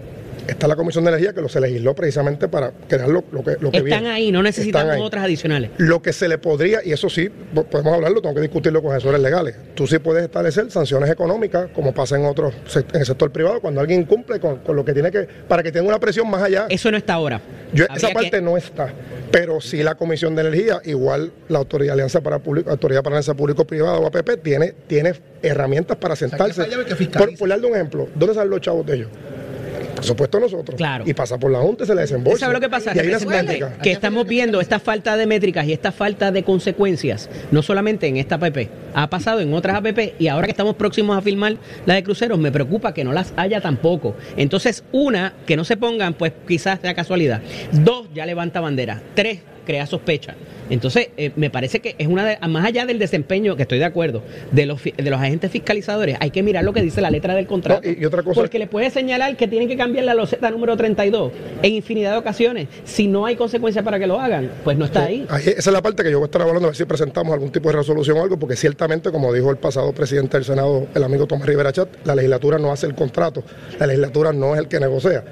[0.48, 3.56] Está la Comisión de Energía que lo se legisló precisamente para crear lo, lo que,
[3.60, 4.08] lo que Están viene.
[4.10, 4.40] ahí, no
[4.94, 5.00] ahí.
[5.02, 5.70] otras adicionales.
[5.76, 8.92] Lo que se le podría, y eso sí, po- podemos hablarlo, tengo que discutirlo con
[8.92, 9.54] asesores legales.
[9.74, 13.80] Tú sí puedes establecer sanciones económicas, como pasa en otros en el sector privado, cuando
[13.82, 16.64] alguien cumple con, con lo que tiene que, para que tenga una presión más allá.
[16.70, 17.42] Eso no está ahora.
[17.74, 18.88] Yo, esa parte que- no está,
[19.30, 23.34] pero sí la Comisión de Energía, igual la Autoridad Alianza para Público, Autoridad para Alianza
[23.34, 26.62] Público-Privada o APP, tiene, tiene herramientas para sentarse.
[26.66, 29.08] que por, por darle un ejemplo, ¿dónde salen los chavos de ellos?
[29.98, 30.76] Por supuesto nosotros.
[30.76, 31.04] Claro.
[31.06, 32.38] Y pasa por la Junta y se le desembolsa.
[32.38, 32.92] ¿Sabe lo que pasa?
[32.94, 33.60] Y hay.
[33.82, 38.16] Que estamos viendo esta falta de métricas y esta falta de consecuencias, no solamente en
[38.16, 41.94] esta APP, ha pasado en otras APP y ahora que estamos próximos a filmar la
[41.94, 44.14] de cruceros, me preocupa que no las haya tampoco.
[44.36, 47.42] Entonces, una, que no se pongan, pues quizás sea casualidad.
[47.72, 49.02] Dos, ya levanta bandera.
[49.14, 50.34] Tres, crea sospecha.
[50.70, 53.84] Entonces, eh, me parece que es una de, más allá del desempeño, que estoy de
[53.84, 57.34] acuerdo, de los, de los agentes fiscalizadores, hay que mirar lo que dice la letra
[57.34, 57.82] del contrato.
[57.84, 60.50] No, y- y otra cosa- Porque le puede señalar que tienen que cambiar la loseta
[60.50, 62.68] número 32 en infinidad de ocasiones.
[62.84, 65.26] Si no hay consecuencias para que lo hagan, pues no está ahí.
[65.28, 67.34] Ahí- esa es la parte que yo voy a estar hablando, a ver si presentamos
[67.34, 70.86] algún tipo de resolución o algo, porque ciertamente, como dijo el pasado presidente del Senado,
[70.94, 73.44] el amigo Tomás Rivera Chat, la legislatura no hace el contrato,
[73.78, 75.24] la legislatura no es el que negocia.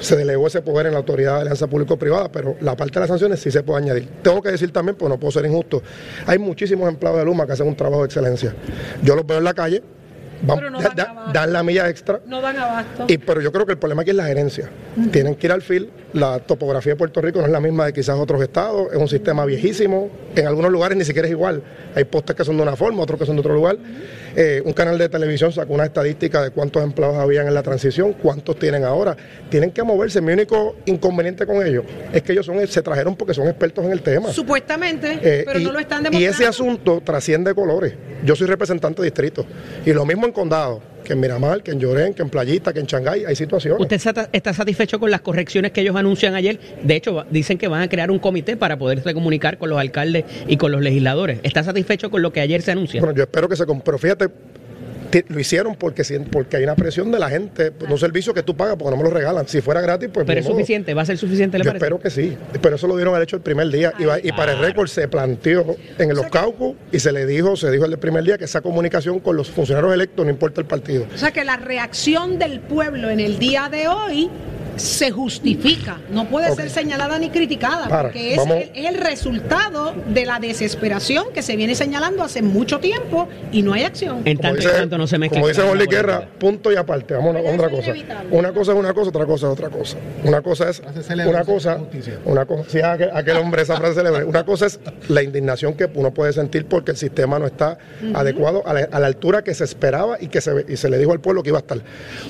[0.00, 3.08] Se delegó ese poder en la Autoridad de Alianza Público-Privada, pero la parte de las
[3.08, 3.83] sanciones sí se puede añadir.
[4.22, 5.82] Tengo que decir también, pues no puedo ser injusto,
[6.26, 8.54] hay muchísimos empleados de Luma que hacen un trabajo de excelencia.
[9.02, 9.82] Yo los veo en la calle,
[10.46, 11.32] Vamos, Pero no da- dan da- abasto.
[11.32, 12.20] dan la milla extra.
[12.26, 13.04] No dan abasto.
[13.08, 14.68] Y, pero yo creo que el problema aquí es la gerencia.
[15.10, 15.90] Tienen que ir al fil.
[16.12, 18.92] La topografía de Puerto Rico no es la misma de quizás otros estados.
[18.92, 20.08] Es un sistema viejísimo.
[20.36, 21.62] En algunos lugares ni siquiera es igual.
[21.94, 23.76] Hay postes que son de una forma, otros que son de otro lugar.
[24.36, 28.12] Eh, un canal de televisión sacó una estadística de cuántos empleados habían en la transición,
[28.14, 29.16] cuántos tienen ahora.
[29.48, 30.20] Tienen que moverse.
[30.20, 33.92] Mi único inconveniente con ellos es que ellos son, se trajeron porque son expertos en
[33.92, 34.30] el tema.
[34.32, 36.30] Supuestamente, Eh, pero y, no lo están y demostrando.
[36.36, 37.94] ese asunto trasciende colores.
[38.24, 39.44] Yo soy representante de distrito.
[39.86, 42.80] Y lo mismo en condado, que en Miramar, que en Llorén, que en Playita, que
[42.80, 43.80] en Shanghái, hay situaciones.
[43.80, 43.96] ¿Usted
[44.32, 46.58] está- satisfecho con las correcciones que ellos anuncian ayer?
[46.82, 50.24] De hecho, dicen que van a crear un comité para poderse comunicar con los alcaldes
[50.46, 51.38] y con los legisladores.
[51.42, 53.00] ¿Está satisfecho con lo que ayer se anuncia?
[53.00, 53.64] Bueno, yo espero que se...
[53.66, 54.28] Pero fíjate,
[55.28, 57.70] lo hicieron porque, porque hay una presión de la gente.
[57.70, 59.46] pues, Un servicio que tú pagas porque no me lo regalan.
[59.46, 60.26] Si fuera gratis, pues...
[60.26, 60.54] Pero es modo.
[60.56, 61.84] suficiente, va a ser suficiente, ¿le Yo parece?
[61.84, 64.32] espero que sí, pero eso lo dieron al hecho el primer día y, va- y
[64.32, 67.90] para el récord se planteó en los caucus y se le dijo, se dijo el
[67.90, 71.06] del primer día que esa comunicación con los funcionarios electos no importa el partido.
[71.14, 74.30] O sea que la reacción del pueblo en el día de hoy
[74.76, 79.94] se justifica, no puede ser señalada ni criticada, Para, porque es el, es el resultado
[80.08, 84.22] de la desesperación que se viene señalando hace mucho tiempo y no hay acción.
[84.24, 85.84] En Como tanto dice- no se mezcle Como dice Jorge.
[85.86, 87.14] Guerra, punto y aparte.
[87.14, 87.82] Vamos a otra cosa.
[87.90, 88.36] inevitable.
[88.36, 89.96] Una cosa es una cosa, otra cosa es otra cosa.
[90.24, 90.82] Una cosa es
[91.26, 92.18] una cosa, justicia.
[92.24, 94.24] una cosa, sí, aquel, aquel hombre, esa frase célebre.
[94.24, 97.78] Una cosa es la indignación que uno puede sentir porque el sistema no está
[98.14, 100.98] adecuado a la, a la altura que se esperaba y que se, y se le
[100.98, 101.78] dijo al pueblo que iba a estar.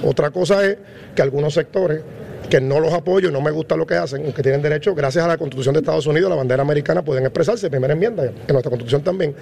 [0.03, 0.77] Otra cosa es
[1.15, 2.03] que algunos sectores
[2.49, 5.25] que no los apoyo y no me gusta lo que hacen, aunque tienen derecho, gracias
[5.25, 8.71] a la Constitución de Estados Unidos, la bandera americana, pueden expresarse, primera enmienda, en nuestra
[8.71, 9.35] Constitución también,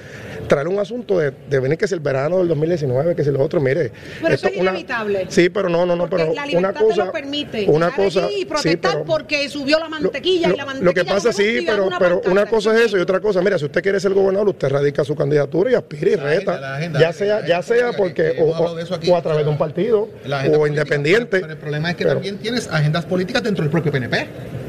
[0.46, 3.42] traer un asunto de, de venir que si el verano del 2019, que si lo
[3.42, 3.90] otro, mire.
[4.20, 5.26] Pero eso esto es una- inevitable.
[5.28, 7.66] Sí, pero no, no, no, Porque pero la una libertad cosa, te lo permite.
[7.68, 10.94] una cosa, y sí, protestar pero- porque subió la mantequilla lo, y la lo mantequilla.
[11.04, 13.64] que pasa sí, pero, una pero una cosa es eso y otra cosa, mira, si
[13.64, 16.76] usted quiere ser gobernador, usted radica su candidatura y aspira y La agenda, reta, la
[16.76, 19.58] agenda, ya la sea, agenda, ya sea que- porque que o, a través de un
[19.58, 21.26] partido agenda o política, independiente.
[21.30, 24.61] Pero, pero el problema es que pero- también tienes agendas políticas dentro del propio PNP.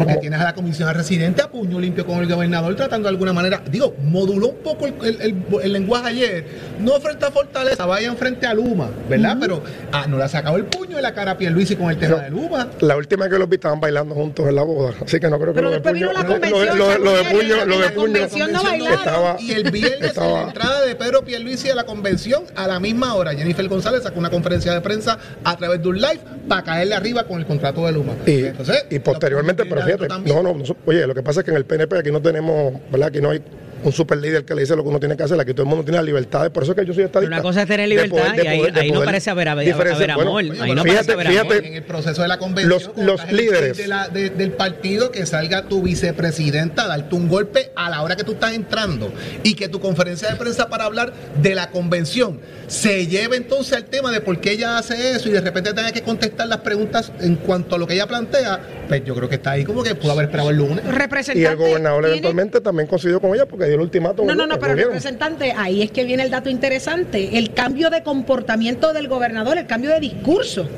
[0.00, 3.32] Porque tienes a la comisión residente a puño limpio con el gobernador tratando de alguna
[3.32, 6.44] manera, digo, moduló un poco el, el- el- el lenguaje ayer,
[6.80, 9.36] no frente a Fortaleza, vayan frente a Luma, ¿verdad?
[9.40, 11.98] Pero ah, no le ha sacado el puño de la cara a Pierluisi con el
[11.98, 12.68] tema Pero- de Luma.
[12.80, 15.52] La última que los vi estaban bailando juntos en la boda, así que no creo
[15.52, 17.62] que Pero lo de puño, la lo, de- convención, lo de- lo de Samuel, puño,
[17.62, 18.98] en lo de la puño convención no bailaron.
[18.98, 22.66] estaba, y el viernes en estaba- la entrada de Pedro Pierluisi a la convención a
[22.66, 26.20] la misma hora Jennifer González sacó una conferencia de prensa a través de un live
[26.48, 28.12] para caerle arriba con el contrato de Luma.
[28.26, 30.36] Y, Entonces, y posteriormente, pero fíjate, también.
[30.36, 32.74] no, no, no, oye, lo que pasa es que en el PNP aquí no tenemos,
[32.90, 33.08] ¿verdad?
[33.08, 33.42] Aquí no hay
[33.82, 35.68] un super líder que le dice lo que uno tiene que hacer, aquí todo el
[35.68, 37.34] mundo tiene la libertad, por eso es que yo soy estadista.
[37.34, 39.30] Una cosa es tener de libertad poder- de y ahí- poder- de ahí no parece
[39.30, 39.72] haber- haber-
[40.10, 41.64] amor, Bueno, ahí no fíjate, parece haber fíjate, amor.
[41.66, 43.76] en el proceso de la convención, Los- los líderes.
[43.76, 48.02] de la- de- del partido, que salga tu vicepresidenta a darte un golpe a la
[48.02, 49.12] hora que tú estás entrando
[49.42, 53.84] y que tu conferencia de prensa para hablar de la convención se lleve entonces al
[53.84, 57.12] tema de por qué ella hace eso y de repente tenga que contestar las preguntas
[57.20, 59.94] en cuanto a lo que ella plantea, pues yo creo que está ahí como que
[59.94, 60.84] pudo haber esperado el lunes.
[60.84, 61.40] Representante.
[61.40, 64.26] y el gobernador tiene- eventualmente también coincidió con ella porque dio el ultimátum.
[64.26, 68.02] No, no, no, pero representante, ahí es que viene el dato interesante, el cambio de
[68.02, 70.68] comportamiento del gobernador, el cambio de discurso.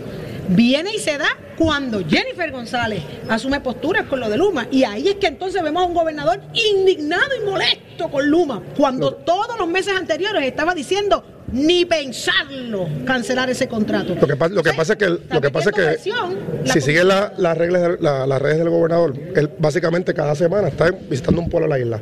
[0.48, 4.66] Viene y se da cuando Jennifer González asume posturas con lo de Luma.
[4.70, 9.10] Y ahí es que entonces vemos a un gobernador indignado y molesto con Luma, cuando
[9.10, 14.14] Lo- todos los meses anteriores estaba diciendo ni pensarlo cancelar ese contrato.
[14.20, 16.80] Lo que, pasa, lo que Sí, pasa es que, lo que, pasa es que si
[16.80, 21.40] sigue la- las reglas la- las redes del gobernador, él básicamente cada semana está visitando
[21.40, 22.00] un pueblo a la isla.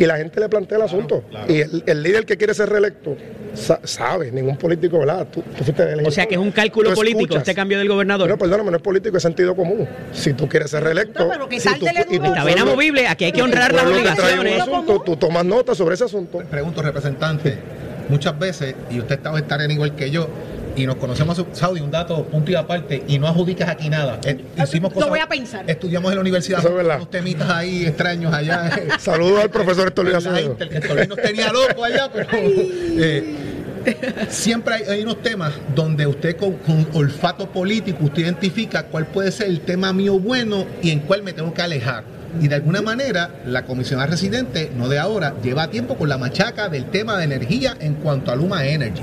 [0.00, 1.22] Y la gente le plantea el asunto.
[1.46, 3.16] Y el, el líder que quiere ser reelecto
[3.52, 5.26] sa- sabe, ningún político, ¿verdad?
[5.30, 6.08] Tú, tú fuiste elegido.
[6.08, 7.42] O sea que es un cálculo político escuchas.
[7.42, 8.26] este cambio del gobernador.
[8.26, 9.86] Bueno, perdóname, no es político, es sentido común.
[10.14, 11.24] Si tú quieres ser reelecto.
[11.24, 11.72] No, pero que si y.
[11.74, 11.84] Está
[12.14, 12.18] bien
[12.56, 14.62] pueblo- amovible, aquí hay que honrar las obligaciones.
[14.62, 16.38] asunto, tú tomas nota sobre ese asunto.
[16.50, 17.58] Pregunto, representante,
[18.08, 20.28] muchas veces, y usted estaba estar en igual que yo,
[20.76, 24.20] y nos conocemos, Saudi, un dato punto y aparte, y no adjudicas aquí nada.
[24.24, 25.68] Eh, Hicimos Lo cosas, voy a pensar.
[25.68, 26.96] Estudiamos en la universidad, Eso es verdad.
[26.96, 28.70] unos temitas ahí extraños allá.
[28.98, 30.56] Saludos al profesor La Acevedo.
[30.56, 33.34] Que nos tenía loco allá, pero eh,
[34.28, 39.32] siempre hay, hay unos temas donde usted con, con olfato político, usted identifica cuál puede
[39.32, 42.04] ser el tema mío bueno y en cuál me tengo que alejar.
[42.40, 46.68] Y de alguna manera, la comisionada residente, no de ahora, lleva tiempo con la machaca
[46.68, 49.02] del tema de energía en cuanto a Luma Energy.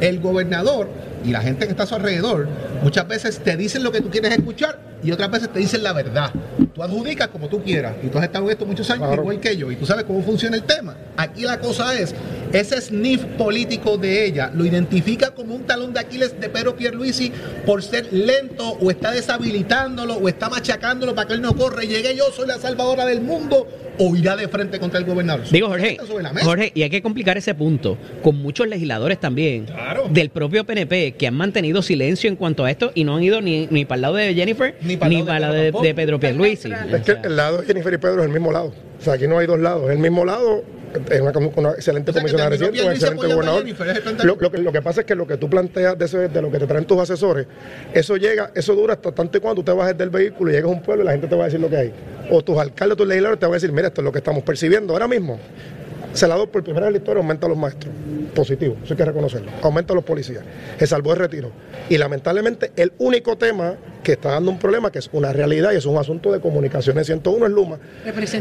[0.00, 0.88] El gobernador
[1.24, 2.48] y la gente que está a su alrededor
[2.82, 5.92] muchas veces te dicen lo que tú quieres escuchar y otras veces te dicen la
[5.92, 6.30] verdad.
[6.74, 9.22] Tú adjudicas como tú quieras y tú has estado en esto muchos años Claro.
[9.22, 10.96] igual que yo y tú sabes cómo funciona el tema.
[11.16, 12.14] Aquí la cosa es
[12.52, 17.32] ese sniff político de ella lo identifica como un talón de Aquiles de Pedro Pierluisi
[17.66, 21.88] por ser lento o está deshabilitándolo o está machacándolo para que él no corre y
[21.88, 23.66] llegue yo, soy la salvadora del mundo
[23.98, 25.44] o irá de frente contra el gobernador.
[25.50, 25.98] Digo, Jorge.
[26.42, 29.66] Jorge, y hay que complicar ese punto con muchos legisladores también
[30.10, 33.40] del propio PNP que han mantenido silencio en cuanto a esto y no han ido
[33.40, 36.70] ni, ni para el lado de Jennifer ni para el lado de, de Pedro Pierluisi.
[36.92, 38.72] Es que el lado de Jennifer y Pedro es el mismo lado.
[38.98, 39.84] O sea, aquí no hay dos lados.
[39.84, 40.64] Es el mismo lado.
[41.10, 43.64] Es una, una excelente comisionada terminó reciente, un excelente gobernador.
[44.24, 46.42] Lo, lo que, lo que pasa es que lo que tú planteas de, ese- de
[46.42, 47.46] lo que te traen tus asesores,
[47.92, 50.70] eso llega, eso dura hasta tanto y cuando tú te bajes del vehículo y llegas
[50.70, 51.94] a un pueblo y la gente te va a decir lo que hay.
[52.30, 54.42] O tus alcaldes, tus legisladores te van a decir, mira, esto es lo que estamos
[54.42, 55.38] percibiendo ahora mismo.
[56.14, 57.92] Senador, por primera vez en la historia aumenta a los maestros.
[58.34, 59.50] Positivo, eso hay que reconocerlo.
[59.62, 60.42] Aumenta a los policías.
[60.78, 61.50] Se salvó el retiro.
[61.90, 65.76] Y lamentablemente, el único tema que está dando un problema, que es una realidad y
[65.76, 67.78] es un asunto de comunicaciones 101 es Luma.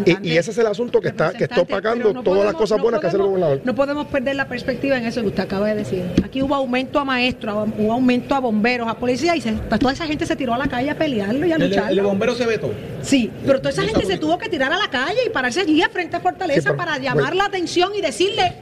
[0.05, 2.78] Y, y ese es el asunto que está, que está opacando no todas las cosas
[2.78, 3.62] no buenas que hace el gobernador.
[3.64, 6.03] No podemos perder la perspectiva en eso que usted acaba de decir.
[6.24, 9.93] Aquí hubo aumento a maestros, hubo aumento a bomberos, a policías y se- pues toda
[9.93, 11.89] esa gente se tiró a la calle a pelearlo y a El, lucharlo.
[11.89, 12.72] el de bombero se vetó.
[13.01, 15.82] Sí, pero toda esa gente se tuvo que tirar a la calle y pararse allí
[15.82, 17.36] a frente a Fortaleza Sí, pero, para llamar bueno.
[17.38, 18.53] la atención y decirle,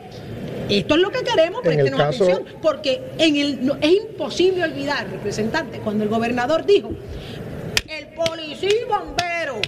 [0.69, 3.91] esto es lo que queremos, En el préstenos caso- atención, porque en el, no- es
[3.91, 6.91] imposible olvidar, representante, cuando el gobernador dijo,
[7.87, 9.61] el policía y bombero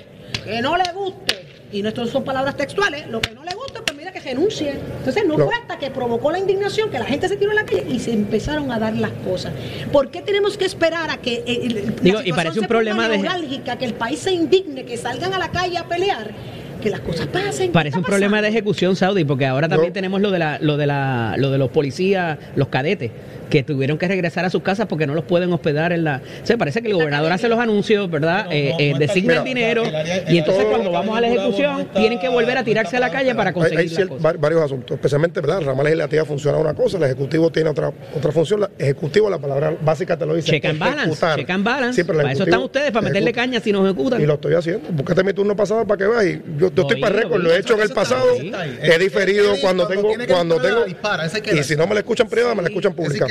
[0.44, 3.82] que no le guste, y no esto son palabras textuales, lo que no le guste,
[3.86, 4.72] pues mira que renuncie.
[5.00, 7.56] Entonces no Lo- fue hasta que provocó la indignación que la gente se tiró a
[7.56, 9.52] la calle y se empezaron a dar las cosas.
[9.92, 12.68] ¿Por qué tenemos que esperar a que eh, la Digo, y situación parece un se
[12.70, 15.84] problema ponga de- neurálgica, que el país se indigne, que salgan a la calle a
[15.88, 16.32] pelear,
[16.80, 17.72] que las cosas pasen?
[17.72, 19.94] Parece un problema de ejecución, Saudi, porque ahora también No.
[19.94, 23.12] tenemos lo de la, lo de la, lo de los policías, los cadetes,
[23.50, 26.22] que tuvieron que regresar a sus casas porque no los pueden hospedar en la.
[26.44, 28.48] O sea, parece que el gobernador hace los anuncios, ¿verdad?
[28.52, 31.74] Eh, eh, designa el dinero el área- el y entonces cuando vamos a la ejecución
[31.74, 33.98] no está- tienen que volver a tirarse a la calle para Hay, conseguir hay las
[33.98, 34.24] cier- cosas.
[34.24, 35.60] var- varios asuntos, especialmente ¿verdad?
[35.62, 38.62] la rama legislativa funciona una cosa, el ejecutivo tiene otra otra función.
[38.62, 40.52] La ejecutivo, la palabra básica te lo dice.
[40.52, 41.40] Check and balance, ejecutar.
[41.40, 42.02] check and balance.
[42.02, 43.42] El para eso están ustedes, para meterle ejecuta.
[43.44, 44.22] caña si nos ejecutan.
[44.22, 44.90] Y lo estoy haciendo.
[44.92, 46.26] Búscate mi turno pasado para que veas.
[46.26, 48.26] Y yo, yo estoy para récord, lo he hecho en el pasado.
[48.40, 50.12] He diferido cuando tengo.
[50.28, 53.26] cuando tengo y si no me la escuchan privada, me la escuchan pública.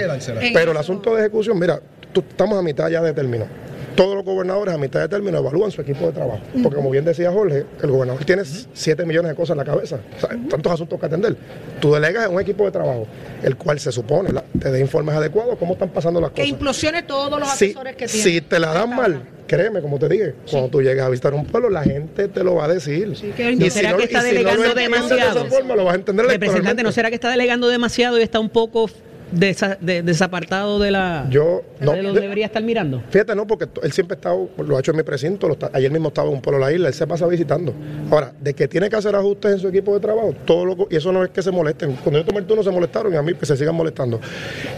[0.53, 1.81] Pero el asunto de ejecución, mira,
[2.13, 3.47] tú- estamos a mitad ya de término.
[3.95, 6.41] Todos los gobernadores a mitad de término evalúan su equipo de trabajo.
[6.63, 9.99] Porque como bien decía Jorge, el gobernador tiene 7 millones de cosas en la cabeza.
[10.17, 11.35] O sea, tantos asuntos que atender.
[11.81, 13.07] Tú delegas en un equipo de trabajo,
[13.43, 14.29] el cual se supone
[14.61, 16.49] te dé informes adecuados, cómo están pasando las Que cosas.
[16.51, 18.23] implosione todos los Si, asesores que tiene.
[18.23, 21.47] si te la dan mal, créeme, como te dije, cuando tú llegues a visitar un
[21.47, 23.15] pueblo, la gente te lo va a decir.
[23.35, 25.41] que Y ¿Será no- que está y si no delegando lo demasiado?
[25.41, 28.23] De esa forma, lo vas a entender Representante, ¿no será que está delegando demasiado y
[28.23, 28.91] está un poco
[29.33, 33.03] desa- de- desapartado de la Yo, no, de lo de- debería estar mirando?
[33.11, 35.71] Fíjate, no, porque él siempre ha estado, lo ha hecho en mi precinto, lo está-
[35.73, 37.73] ayer mismo estaba en un pueblo de la isla, él se pasa visitando.
[38.11, 40.97] Ahora, de que tiene que hacer ajustes en su equipo de trabajo, todo lo, y
[40.97, 41.97] eso no es que se molesten.
[42.03, 44.21] Cuando yo tomé el turno se molestaron y a mí que se sigan molestando.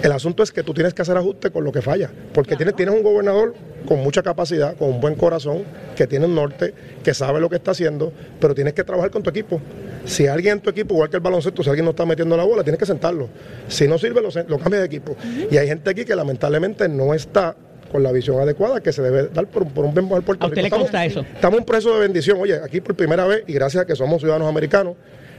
[0.02, 2.74] El asunto es que tú tienes que hacer ajustes con lo que falla, porque tienes,
[2.76, 3.54] tienes un gobernador
[3.86, 5.62] con mucha capacidad, con un buen corazón,
[5.96, 9.22] que tiene un norte, que sabe lo que está haciendo, pero tienes que trabajar con
[9.22, 9.60] tu equipo.
[10.04, 12.44] Si alguien en tu equipo, igual que el baloncesto, si alguien no está metiendo la
[12.44, 13.28] bola, tienes que sentarlo.
[13.68, 15.16] Si no sirve, lo, lo cambias de equipo.
[15.50, 17.56] Y hay gente aquí que lamentablemente no está
[17.90, 20.44] con la visión adecuada que se debe dar por, un- por un bien mejor Puerto
[20.44, 20.76] ¿A usted Rico.
[20.76, 21.20] le Estamos- consta eso?
[21.34, 22.38] Estamos en un proceso de bendición.
[22.40, 24.94] Oye, aquí por primera vez, y gracias a que somos ciudadanos americanos,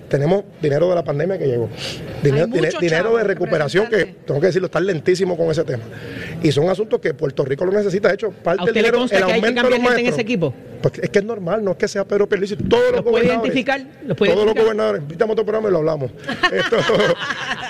[0.10, 1.70] tenemos dinero de la pandemia que llegó.
[2.24, 2.48] Dinero,
[2.82, 5.84] dinero de recuperación que, tengo que decirlo, está lentísimo con ese tema.
[6.42, 8.08] Y son asuntos que Puerto Rico lo necesita.
[8.08, 9.88] De hecho, parte ¿A del dinero, consta el que hay que aumento de los gente
[9.88, 10.20] en ese maestros.
[10.20, 10.54] equipo?
[10.82, 12.56] Pues es que es normal, no es que sea Pedro Pierluisi.
[12.56, 13.54] Todos los ¿Los puede gobernadores.
[13.54, 13.82] identificar?
[14.08, 15.02] ¿Los puede todos los gobernadores.
[15.04, 16.12] Invítame a otro programa y lo hablamos.
[16.54, 16.78] Esto-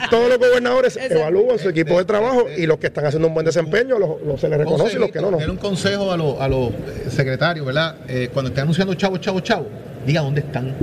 [0.09, 3.45] todos los gobernadores evalúan su equipo de trabajo y los que están haciendo un buen
[3.45, 5.39] desempeño los, los- se les reconoce y los que no, no.
[5.39, 6.75] Era un consejo a los, a los eh,
[7.09, 7.95] secretarios, ¿verdad?
[8.07, 9.67] Eh, cuando estén anunciando chavo, chavo, chavo,
[10.05, 10.75] diga dónde están.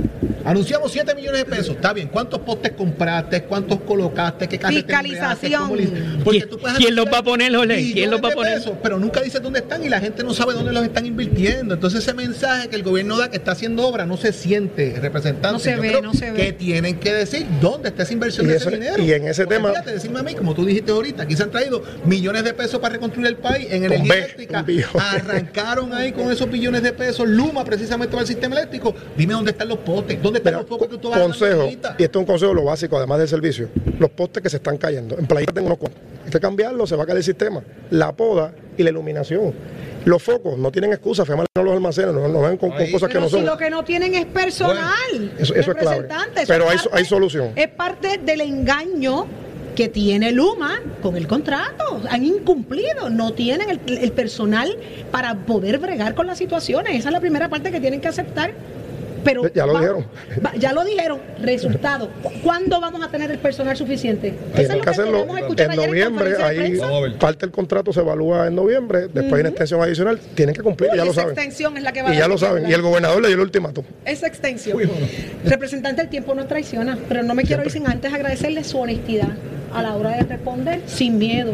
[0.47, 2.07] Anunciamos 7 millones de pesos, está bien.
[2.07, 3.43] ¿Cuántos postes compraste?
[3.43, 4.47] ¿Cuántos colocaste?
[4.47, 5.67] ¿Qué carretera Fiscalización.
[6.23, 7.91] Porque ¿Quién- tú puedes quién los va a poner, Jorge?
[7.91, 8.53] ¿Quién los va a poner?
[8.59, 11.73] pesos, pero nunca dices dónde están y la gente no sabe dónde los están invirtiendo.
[11.73, 15.51] Entonces ese mensaje que el gobierno da que está haciendo obra no se siente representante.
[15.51, 16.37] No se Yo ve, creo no se ve.
[16.37, 19.03] Que tienen que decir dónde está esa inversión Y de eso- ese dinero.
[19.03, 21.43] y en ese Porque tema- fíjate, decirme a mí, como tú dijiste ahorita, aquí se
[21.43, 24.65] han traído millones de pesos para reconstruir el país en energía B, eléctrica.
[24.97, 27.27] Arrancaron ahí con esos billones de pesos.
[27.27, 28.95] Luma precisamente para el sistema eléctrico.
[29.17, 31.65] Dime dónde están los postes, dónde están Mira, los focos que tú vas a consejo,
[31.65, 33.69] y esto es un consejo lo básico, además del servicio.
[33.99, 35.17] Los postes que se están cayendo.
[35.17, 36.01] En Playita tengo unos cuantos.
[36.25, 37.61] Hay que cambiarlo, se va a caer el sistema.
[37.91, 39.53] La poda y la iluminación.
[40.05, 43.19] Los focos no tienen excusa, FEMA no los almacena, no nos ven con, cosas que
[43.19, 43.45] no si son.
[43.45, 45.31] lo que no tienen es personal.
[45.37, 46.07] Eso- eso es clave.
[46.07, 47.51] eso Pero es hay- parte- hay solución.
[47.55, 49.25] Es parte del engaño
[49.75, 52.01] que tiene Luma con el contrato.
[52.09, 54.75] Han incumplido, no tienen el, el personal
[55.11, 56.95] para poder bregar con las situaciones.
[56.95, 58.53] Esa es la primera parte que tienen que aceptar.
[59.23, 60.05] Pero Ya lo va- dijeron.
[60.45, 61.19] va- ya lo dijeron.
[61.41, 62.09] Resultado.
[62.43, 64.33] ¿Cuándo vamos a tener el personal suficiente?
[64.53, 65.25] Eso es lo que hacerlo
[65.57, 66.35] en noviembre.
[66.43, 66.79] Ahí
[67.19, 69.01] parte del contrato se evalúa en noviembre.
[69.07, 70.19] Después hay una extensión adicional.
[70.35, 71.35] Tienen que cumplir, Uy, ya lo esa saben.
[71.35, 72.69] extensión es la que va a Y ya lo saben.
[72.69, 73.83] Y el gobernador le dio el ultimátum.
[74.05, 74.77] Esa extensión.
[75.45, 79.29] Representante, el tiempo no traiciona, pero no me quiero ir sin antes agradecerle su honestidad
[79.73, 81.53] a la hora de responder sin miedo.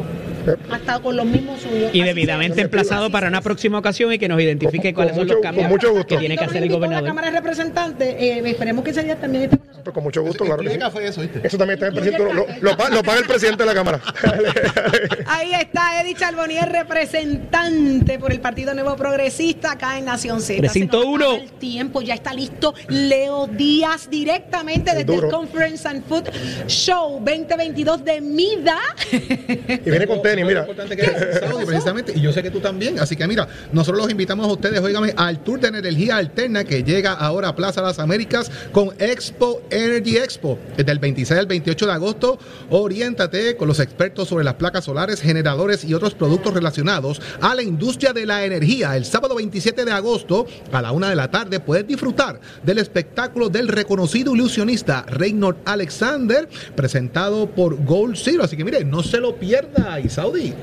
[0.72, 1.90] Ha estado con los mismos suyos.
[1.94, 5.36] Y debidamente emplazado para una próxima ocasión y que nos identifique Con- cuáles con son
[5.36, 6.08] los cambios con mucho gusto.
[6.16, 7.08] que tiene que hacer el a La gobernador.
[7.08, 9.84] Cámara de Representantes, eh, esperemos que ese día también esté con nosotros.
[9.84, 10.78] Pues con mucho gusto, claro sí.
[10.78, 11.42] Café eso, ¿viste?
[11.44, 12.34] Eso también está en el presidente.
[12.34, 12.60] Lo, café.
[12.62, 14.00] lo pa- lo paga el presidente de la Cámara.
[15.28, 20.60] Ahí está Eddie Charbonnier, representante por el Partido Nuevo Progresista acá en Nación Z.
[20.60, 21.42] Precinto Se nos acaba uno.
[21.44, 22.74] El tiempo ya está listo.
[22.88, 25.30] Leo Díaz directamente El desde el.
[25.30, 26.30] Conference and Food
[26.68, 28.78] Show 2022 de MIDA.
[29.12, 30.62] y viene con tenis, mira.
[30.62, 33.00] importante que es Saudi, precisamente, y yo sé que tú también.
[33.00, 36.84] Así que mira, nosotros los invitamos a ustedes, óigame, al Tour de Energía Alterna que
[36.84, 40.58] llega ahora a Plaza Las Américas con Expo Energy Expo.
[40.78, 45.22] Desde el 26 al 28 de agosto, oriéntate con los expertos sobre las placas solares,
[45.22, 48.96] generadores y otros productos relacionados a la industria de la energía.
[48.96, 53.50] El sábado 27 de agosto, a la una de la tarde, puedes disfrutar del espectáculo
[53.50, 58.44] del reconocido ilusionista Reynolds Alexander, presentado por Gold Zero.
[58.44, 60.10] Así que mire, no se lo pierda, y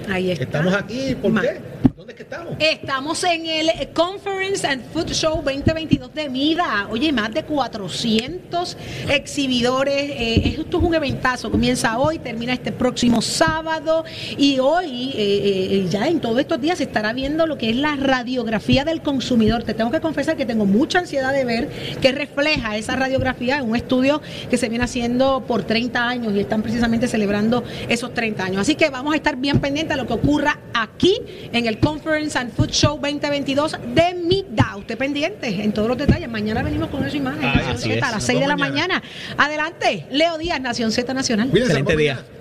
[0.08, 0.44] Ahí está.
[0.44, 1.58] Estamos aquí, ¿por Ma- qué?
[2.00, 2.54] ¿Dónde es que estamos?
[2.58, 6.88] Estamos en el Conference and Food Show 2022 de MIDA.
[6.90, 8.74] Oye, más de 400
[9.10, 10.10] exhibidores.
[10.10, 11.50] Eh, esto es un eventazo.
[11.50, 14.06] Comienza hoy, termina este próximo sábado.
[14.38, 17.76] Y hoy, eh, eh, ya en todos estos días, se estará viendo lo que es
[17.76, 19.64] la radiografía del consumidor.
[19.64, 21.68] Te tengo que confesar que tengo mucha ansiedad de ver
[22.00, 26.40] qué refleja esa radiografía en un estudio que se viene haciendo por 30 años y
[26.40, 28.62] están precisamente celebrando esos 30 años.
[28.62, 31.20] Así que vamos a estar bien pendientes a lo que ocurra aquí
[31.52, 34.76] en el Conference and Food Show 2022 de MIDA.
[34.76, 36.28] Usted pendiente en todos los detalles.
[36.28, 37.42] Mañana venimos con esa imagen.
[37.44, 38.02] Ay, Nación Z, es.
[38.02, 39.00] a las Nos 6 de la mañana.
[39.00, 39.02] mañana.
[39.36, 41.48] Adelante, Leo Díaz, Nación Z Nacional.
[41.50, 42.14] Cuídense, Excelente día.
[42.14, 42.39] mañana.